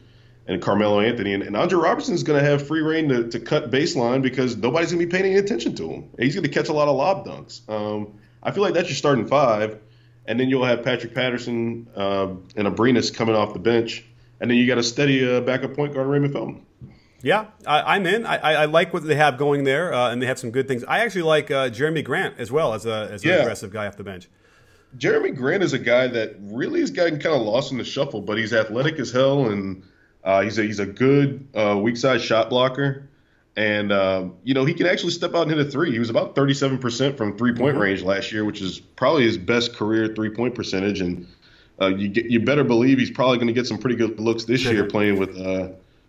and 0.49 0.63
Carmelo 0.63 1.01
Anthony. 1.01 1.35
And, 1.35 1.43
and 1.43 1.57
Andre 1.57 1.79
Roberson 1.79 2.15
is 2.15 2.23
going 2.23 2.39
to 2.43 2.49
have 2.49 2.67
free 2.67 2.81
reign 2.81 3.09
to, 3.09 3.29
to 3.31 3.41
cut 3.41 3.71
baseline 3.71 4.23
because 4.23 4.57
nobody's 4.57 4.93
going 4.93 5.01
to 5.01 5.07
be 5.07 5.11
paying 5.11 5.33
any 5.33 5.37
attention 5.37 5.75
to 5.77 5.89
him. 5.89 6.11
He's 6.19 6.35
going 6.35 6.45
to 6.45 6.51
catch 6.51 6.69
a 6.69 6.73
lot 6.73 6.89
of 6.89 6.97
lob 6.97 7.27
dunks. 7.27 7.69
Um, 7.69 8.15
I 8.43 8.53
feel 8.53 8.63
like 8.63 8.75
that's 8.75 8.89
your 8.89 8.97
starting 8.97 9.27
five. 9.27 9.81
And 10.25 10.39
then 10.41 10.49
you'll 10.49 10.65
have 10.65 10.83
Patrick 10.85 11.15
Patterson 11.15 11.89
uh, 11.97 12.29
and 12.57 12.69
Abrines 12.69 13.13
coming 13.15 13.35
off 13.35 13.53
the 13.53 13.59
bench. 13.59 14.05
And 14.41 14.51
then 14.51 14.59
you 14.59 14.67
got 14.67 14.79
a 14.79 14.83
steady 14.83 15.29
uh, 15.29 15.41
backup 15.41 15.75
point 15.75 15.95
guard, 15.95 16.07
Raymond 16.07 16.33
Felton. 16.33 16.65
Yeah, 17.23 17.47
I, 17.67 17.97
am 17.97 18.07
in. 18.07 18.27
I, 18.27 18.37
I, 18.37 18.65
like 18.67 18.93
what 18.93 19.03
they 19.03 19.15
have 19.15 19.39
going 19.39 19.65
there, 19.65 19.93
uh, 19.93 20.11
and 20.11 20.21
they 20.21 20.27
have 20.27 20.39
some 20.39 20.51
good 20.51 20.69
things. 20.69 20.85
I 20.85 21.01
actually 21.01 21.23
like 21.23 21.51
uh, 21.51 21.71
Jerami 21.71 22.05
Grant 22.05 22.39
as 22.39 22.53
well 22.53 22.75
as 22.75 22.87
a 22.87 23.09
as 23.11 23.25
an 23.25 23.31
yeah. 23.31 23.37
aggressive 23.37 23.73
guy 23.73 23.87
off 23.87 23.97
the 23.97 24.05
bench. 24.05 24.29
Jerami 24.99 25.35
Grant 25.35 25.63
is 25.63 25.73
a 25.73 25.79
guy 25.79 26.07
that 26.07 26.37
really 26.41 26.81
is 26.81 26.91
gotten 26.91 27.19
kind 27.19 27.35
of 27.35 27.43
lost 27.43 27.73
in 27.73 27.79
the 27.79 27.85
shuffle, 27.85 28.21
but 28.21 28.39
he's 28.39 28.53
athletic 28.53 28.99
as 28.99 29.11
hell, 29.11 29.47
and 29.47 29.83
uh, 30.25 30.43
he's 30.43 30.59
a 30.59 30.63
he's 30.63 30.79
a 30.79 30.87
good 30.87 31.47
uh, 31.55 31.79
weak 31.81 31.97
side 31.97 32.21
shot 32.21 32.51
blocker, 32.51 33.09
and 33.57 33.93
uh, 33.93 34.29
you 34.43 34.55
know 34.55 34.65
he 34.65 34.75
can 34.75 34.87
actually 34.87 35.13
step 35.13 35.35
out 35.35 35.43
and 35.43 35.51
hit 35.51 35.67
a 35.67 35.71
three. 35.71 35.93
He 35.93 35.99
was 35.99 36.11
about 36.11 36.35
37 36.35 36.79
percent 36.79 37.17
from 37.17 37.37
three 37.37 37.53
point 37.53 37.75
mm-hmm. 37.75 37.83
range 37.83 38.03
last 38.03 38.33
year, 38.33 38.45
which 38.45 38.63
is 38.63 38.79
probably 38.81 39.25
his 39.25 39.37
best 39.37 39.75
career 39.75 40.15
three 40.15 40.31
point 40.31 40.55
percentage, 40.55 41.01
and 41.01 41.27
uh, 41.81 41.89
you 41.89 42.09
get, 42.09 42.27
you 42.27 42.41
better 42.41 42.65
believe 42.65 42.99
he's 42.99 43.11
probably 43.11 43.37
going 43.37 43.49
to 43.49 43.53
get 43.53 43.67
some 43.67 43.79
pretty 43.79 43.97
good 43.97 44.19
looks 44.19 44.45
this 44.45 44.65
year 44.65 44.85
playing 44.85 45.19
with 45.19 45.37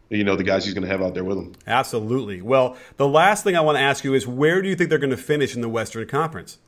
you 0.09 0.23
know 0.23 0.35
the 0.35 0.43
guys 0.43 0.63
he's 0.63 0.73
going 0.73 0.85
to 0.85 0.91
have 0.91 1.01
out 1.01 1.13
there 1.13 1.23
with 1.23 1.37
him. 1.37 1.53
Absolutely. 1.65 2.41
Well, 2.41 2.77
the 2.97 3.07
last 3.07 3.43
thing 3.43 3.55
I 3.55 3.61
want 3.61 3.77
to 3.77 3.81
ask 3.81 4.03
you 4.03 4.13
is 4.13 4.25
where 4.25 4.61
do 4.61 4.69
you 4.69 4.75
think 4.75 4.89
they're 4.89 4.99
going 4.99 5.09
to 5.09 5.17
finish 5.17 5.55
in 5.55 5.61
the 5.61 5.69
Western 5.69 6.07
Conference? 6.07 6.59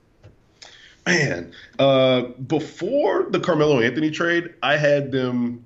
Man, 1.10 1.52
uh, 1.78 2.22
before 2.22 3.28
the 3.30 3.40
Carmelo 3.40 3.80
Anthony 3.80 4.12
trade, 4.12 4.54
I 4.62 4.78
had 4.78 5.12
them, 5.12 5.66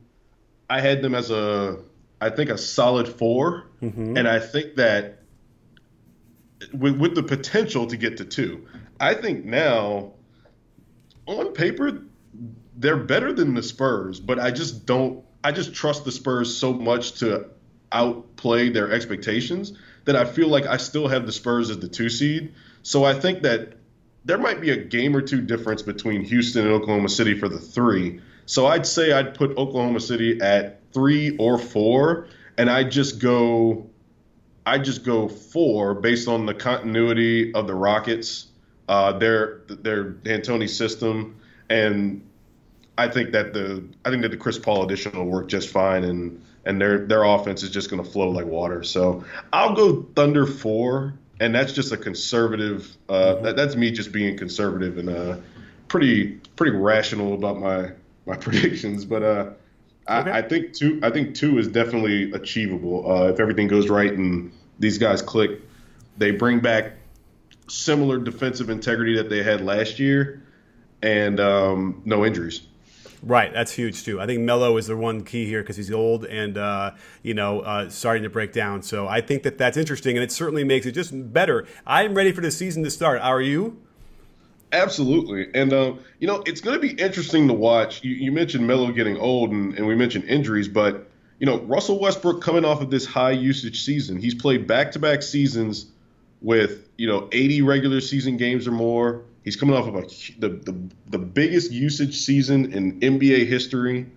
I 0.69 0.81
had 0.81 1.01
them 1.01 1.15
as 1.15 1.31
a, 1.31 1.79
I 2.21 2.29
think 2.29 2.49
a 2.49 2.57
solid 2.57 3.07
4 3.07 3.67
mm-hmm. 3.81 4.17
and 4.17 4.27
I 4.27 4.39
think 4.39 4.75
that 4.75 5.19
with 6.71 6.97
with 6.97 7.15
the 7.15 7.23
potential 7.23 7.87
to 7.87 7.97
get 7.97 8.17
to 8.17 8.25
two, 8.25 8.67
I 8.99 9.13
think 9.13 9.45
now, 9.45 10.13
on 11.25 11.53
paper, 11.53 12.03
they're 12.77 12.97
better 12.97 13.33
than 13.33 13.53
the 13.53 13.63
Spurs, 13.63 14.19
but 14.19 14.39
I 14.39 14.51
just 14.51 14.85
don't. 14.85 15.23
I 15.43 15.51
just 15.51 15.73
trust 15.73 16.05
the 16.05 16.11
Spurs 16.11 16.55
so 16.55 16.73
much 16.73 17.19
to 17.19 17.47
outplay 17.91 18.69
their 18.69 18.91
expectations 18.91 19.73
that 20.05 20.15
I 20.15 20.25
feel 20.25 20.47
like 20.47 20.65
I 20.65 20.77
still 20.77 21.07
have 21.07 21.25
the 21.25 21.31
Spurs 21.31 21.69
as 21.69 21.79
the 21.79 21.87
two 21.87 22.09
seed. 22.09 22.53
So 22.81 23.03
I 23.03 23.13
think 23.13 23.43
that 23.43 23.73
there 24.25 24.37
might 24.37 24.61
be 24.61 24.69
a 24.69 24.77
game 24.77 25.15
or 25.15 25.21
two 25.21 25.41
difference 25.41 25.81
between 25.81 26.23
Houston 26.23 26.65
and 26.65 26.73
Oklahoma 26.73 27.09
City 27.09 27.37
for 27.37 27.49
the 27.49 27.59
three. 27.59 28.21
So 28.45 28.65
I'd 28.65 28.85
say 28.85 29.11
I'd 29.11 29.35
put 29.35 29.57
Oklahoma 29.57 29.99
City 29.99 30.39
at 30.41 30.79
three 30.93 31.35
or 31.37 31.57
four, 31.57 32.27
and 32.57 32.69
I'd 32.69 32.91
just 32.91 33.19
go, 33.19 33.89
I 34.65 34.77
just 34.77 35.03
go 35.03 35.27
four 35.27 35.93
based 35.93 36.27
on 36.27 36.45
the 36.45 36.53
continuity 36.53 37.53
of 37.53 37.67
the 37.67 37.75
Rockets, 37.75 38.47
uh, 38.87 39.13
their 39.13 39.61
their 39.67 40.03
D'Antoni 40.03 40.69
system, 40.69 41.37
and 41.69 42.21
I 42.97 43.07
think 43.07 43.31
that 43.31 43.53
the 43.53 43.83
I 44.05 44.09
think 44.09 44.21
that 44.21 44.31
the 44.31 44.37
Chris 44.37 44.59
Paul 44.59 44.83
addition 44.83 45.17
will 45.17 45.25
work 45.25 45.47
just 45.47 45.69
fine, 45.69 46.03
and 46.03 46.41
and 46.65 46.79
their 46.79 47.05
their 47.05 47.23
offense 47.23 47.63
is 47.63 47.71
just 47.71 47.89
going 47.89 48.03
to 48.03 48.09
flow 48.09 48.29
like 48.29 48.45
water. 48.45 48.83
So 48.83 49.23
I'll 49.51 49.73
go 49.73 50.03
Thunder 50.15 50.45
four, 50.45 51.13
and 51.43 51.53
that's 51.53 51.73
just 51.73 51.91
a 51.91 51.97
conservative. 51.97 52.95
Uh, 53.09 53.13
mm-hmm. 53.13 53.43
that, 53.43 53.55
that's 53.57 53.75
me 53.75 53.91
just 53.91 54.11
being 54.11 54.37
conservative 54.37 54.97
and 54.97 55.09
uh, 55.09 55.37
pretty 55.89 56.39
pretty 56.55 56.75
rational 56.75 57.33
about 57.33 57.59
my 57.59 57.91
my 58.25 58.37
predictions. 58.45 59.03
But 59.03 59.23
uh, 59.23 59.25
okay. 60.09 60.31
I, 60.31 60.39
I, 60.39 60.41
think 60.41 60.73
two 60.73 61.01
I 61.03 61.09
think 61.09 61.35
two 61.35 61.57
is 61.57 61.67
definitely 61.67 62.31
achievable 62.31 63.11
uh, 63.11 63.27
if 63.27 63.39
everything 63.39 63.67
goes 63.67 63.89
right 63.89 64.11
and 64.11 64.51
these 64.79 64.97
guys 64.97 65.21
click. 65.21 65.61
They 66.17 66.31
bring 66.31 66.59
back 66.59 66.93
similar 67.67 68.19
defensive 68.19 68.69
integrity 68.69 69.17
that 69.17 69.29
they 69.29 69.43
had 69.43 69.61
last 69.61 69.99
year, 69.99 70.43
and 71.01 71.39
um, 71.39 72.03
no 72.05 72.25
injuries. 72.25 72.61
Right, 73.25 73.53
that's 73.53 73.71
huge 73.71 74.03
too. 74.03 74.19
I 74.19 74.25
think 74.25 74.41
Melo 74.41 74.75
is 74.75 74.87
the 74.87 74.97
one 74.97 75.23
key 75.23 75.45
here 75.45 75.61
because 75.61 75.77
he's 75.77 75.89
old 75.89 76.25
and 76.25 76.57
uh, 76.57 76.91
you 77.21 77.33
know 77.33 77.61
uh, 77.61 77.89
starting 77.89 78.23
to 78.23 78.29
break 78.29 78.51
down. 78.51 78.83
So 78.83 79.07
I 79.07 79.21
think 79.21 79.43
that 79.43 79.57
that's 79.57 79.77
interesting, 79.77 80.17
and 80.17 80.23
it 80.23 80.31
certainly 80.31 80.65
makes 80.65 80.85
it 80.85 80.91
just 80.91 81.11
better. 81.31 81.65
I'm 81.87 82.15
ready 82.15 82.33
for 82.33 82.41
the 82.41 82.51
season 82.51 82.83
to 82.83 82.91
start. 82.91 83.21
Are 83.21 83.41
you? 83.41 83.81
Absolutely, 84.73 85.47
and 85.53 85.71
uh, 85.71 85.93
you 86.19 86.27
know 86.27 86.43
it's 86.45 86.59
going 86.59 86.75
to 86.75 86.81
be 86.81 87.01
interesting 87.01 87.47
to 87.47 87.53
watch. 87.53 88.03
You, 88.03 88.13
you 88.13 88.33
mentioned 88.33 88.67
Melo 88.67 88.91
getting 88.91 89.15
old, 89.15 89.51
and, 89.51 89.73
and 89.77 89.87
we 89.87 89.95
mentioned 89.95 90.25
injuries, 90.25 90.67
but 90.67 91.09
you 91.39 91.45
know 91.45 91.61
Russell 91.61 92.01
Westbrook 92.01 92.41
coming 92.41 92.65
off 92.65 92.81
of 92.81 92.89
this 92.89 93.05
high 93.05 93.31
usage 93.31 93.83
season, 93.83 94.17
he's 94.17 94.35
played 94.35 94.67
back-to-back 94.67 95.21
seasons 95.21 95.85
with 96.41 96.89
you 96.97 97.07
know 97.07 97.29
80 97.31 97.61
regular 97.61 98.01
season 98.01 98.35
games 98.35 98.67
or 98.67 98.71
more 98.71 99.23
He's 99.43 99.55
coming 99.55 99.75
off 99.75 99.87
of 99.87 99.95
a, 99.95 100.01
the, 100.39 100.49
the 100.49 100.89
the 101.09 101.17
biggest 101.17 101.71
usage 101.71 102.15
season 102.15 102.73
in 102.73 102.99
NBA 102.99 103.45
history, 103.47 104.07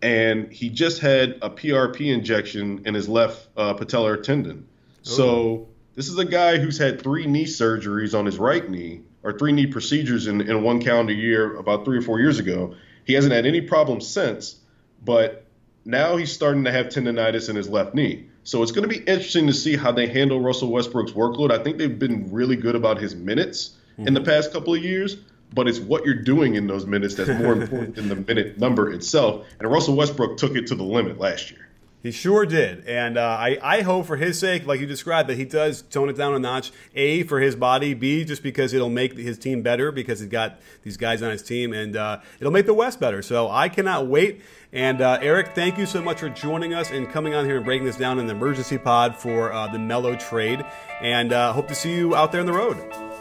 and 0.00 0.52
he 0.52 0.70
just 0.70 1.00
had 1.00 1.38
a 1.40 1.50
PRP 1.50 2.12
injection 2.12 2.82
in 2.84 2.94
his 2.94 3.08
left 3.08 3.48
uh, 3.56 3.74
patellar 3.74 4.20
tendon. 4.22 4.66
So 5.02 5.68
this 5.94 6.08
is 6.08 6.18
a 6.18 6.24
guy 6.24 6.58
who's 6.58 6.78
had 6.78 7.02
three 7.02 7.26
knee 7.26 7.44
surgeries 7.44 8.18
on 8.18 8.26
his 8.26 8.38
right 8.38 8.68
knee, 8.68 9.02
or 9.22 9.36
three 9.38 9.52
knee 9.52 9.66
procedures 9.66 10.26
in, 10.26 10.40
in 10.40 10.62
one 10.62 10.80
calendar 10.80 11.12
year 11.12 11.56
about 11.56 11.84
three 11.84 11.98
or 11.98 12.02
four 12.02 12.18
years 12.18 12.38
ago. 12.38 12.74
He 13.04 13.12
hasn't 13.14 13.32
had 13.32 13.46
any 13.46 13.60
problems 13.60 14.06
since, 14.06 14.60
but 15.04 15.44
now 15.84 16.16
he's 16.16 16.32
starting 16.32 16.64
to 16.64 16.72
have 16.72 16.86
tendonitis 16.86 17.48
in 17.48 17.56
his 17.56 17.68
left 17.68 17.94
knee. 17.94 18.26
So 18.44 18.62
it's 18.62 18.72
going 18.72 18.88
to 18.88 18.88
be 18.88 19.04
interesting 19.04 19.46
to 19.46 19.52
see 19.52 19.76
how 19.76 19.92
they 19.92 20.06
handle 20.06 20.40
Russell 20.40 20.70
Westbrook's 20.70 21.12
workload. 21.12 21.52
I 21.52 21.62
think 21.62 21.78
they've 21.78 21.98
been 21.98 22.32
really 22.32 22.56
good 22.56 22.74
about 22.74 22.98
his 22.98 23.14
minutes 23.14 23.76
mm-hmm. 24.02 24.08
in 24.08 24.14
the 24.14 24.20
past 24.20 24.52
couple 24.52 24.74
of 24.74 24.82
years, 24.82 25.16
but 25.52 25.68
it's 25.68 25.78
what 25.78 26.04
you're 26.04 26.14
doing 26.14 26.54
in 26.54 26.66
those 26.66 26.86
minutes 26.86 27.14
that's 27.14 27.30
more 27.30 27.52
important 27.52 27.96
than 27.96 28.08
the 28.08 28.16
minute 28.28 28.58
number 28.58 28.90
itself. 28.90 29.46
And 29.58 29.70
Russell 29.70 29.96
Westbrook 29.96 30.38
took 30.38 30.56
it 30.56 30.66
to 30.68 30.74
the 30.74 30.84
limit 30.84 31.18
last 31.18 31.50
year. 31.50 31.68
He 32.02 32.10
sure 32.10 32.44
did, 32.44 32.84
and 32.88 33.16
uh, 33.16 33.22
I, 33.22 33.58
I 33.62 33.82
hope 33.82 34.06
for 34.06 34.16
his 34.16 34.36
sake, 34.36 34.66
like 34.66 34.80
you 34.80 34.86
described, 34.86 35.28
that 35.28 35.36
he 35.36 35.44
does 35.44 35.82
tone 35.82 36.08
it 36.08 36.16
down 36.16 36.34
a 36.34 36.40
notch. 36.40 36.72
A 36.96 37.22
for 37.22 37.38
his 37.38 37.54
body, 37.54 37.94
B 37.94 38.24
just 38.24 38.42
because 38.42 38.72
it'll 38.72 38.90
make 38.90 39.16
his 39.16 39.38
team 39.38 39.62
better 39.62 39.92
because 39.92 40.18
he's 40.18 40.28
got 40.28 40.58
these 40.82 40.96
guys 40.96 41.22
on 41.22 41.30
his 41.30 41.44
team, 41.44 41.72
and 41.72 41.94
uh, 41.94 42.18
it'll 42.40 42.52
make 42.52 42.66
the 42.66 42.74
West 42.74 42.98
better. 42.98 43.22
So 43.22 43.48
I 43.48 43.68
cannot 43.68 44.08
wait. 44.08 44.42
And 44.72 45.00
uh, 45.00 45.20
Eric, 45.22 45.54
thank 45.54 45.78
you 45.78 45.86
so 45.86 46.02
much 46.02 46.18
for 46.18 46.28
joining 46.28 46.74
us 46.74 46.90
and 46.90 47.08
coming 47.08 47.34
on 47.34 47.44
here 47.44 47.56
and 47.56 47.64
breaking 47.64 47.86
this 47.86 47.98
down 47.98 48.18
in 48.18 48.26
the 48.26 48.34
emergency 48.34 48.78
pod 48.78 49.14
for 49.14 49.52
uh, 49.52 49.68
the 49.68 49.78
Melo 49.78 50.16
trade. 50.16 50.64
And 51.00 51.32
uh, 51.32 51.52
hope 51.52 51.68
to 51.68 51.74
see 51.76 51.94
you 51.94 52.16
out 52.16 52.32
there 52.32 52.40
on 52.40 52.46
the 52.46 52.52
road. 52.52 53.11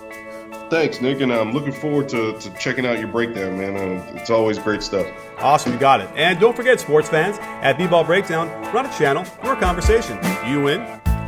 Thanks, 0.72 1.02
Nick, 1.02 1.20
and 1.20 1.34
I'm 1.34 1.52
looking 1.52 1.74
forward 1.74 2.08
to, 2.10 2.40
to 2.40 2.50
checking 2.52 2.86
out 2.86 2.98
your 2.98 3.10
breakdown, 3.10 3.58
man. 3.58 3.76
Uh, 3.76 4.14
it's 4.16 4.30
always 4.30 4.58
great 4.58 4.82
stuff. 4.82 5.06
Awesome, 5.38 5.74
you 5.74 5.78
got 5.78 6.00
it. 6.00 6.10
And 6.16 6.40
don't 6.40 6.56
forget, 6.56 6.80
sports 6.80 7.10
fans, 7.10 7.38
at 7.40 7.78
B-Ball 7.78 8.06
Breakdown, 8.06 8.48
run 8.74 8.86
a 8.86 8.98
channel, 8.98 9.26
we're 9.44 9.52
a 9.52 9.60
conversation. 9.60 10.18
You 10.48 10.70
in? 10.70 10.80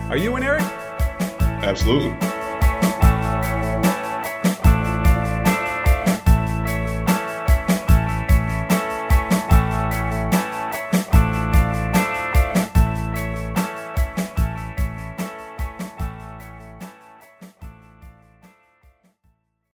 Are 0.09 0.15
you 0.15 0.37
in, 0.37 0.43
Eric? 0.43 0.61
Absolutely. 1.61 2.32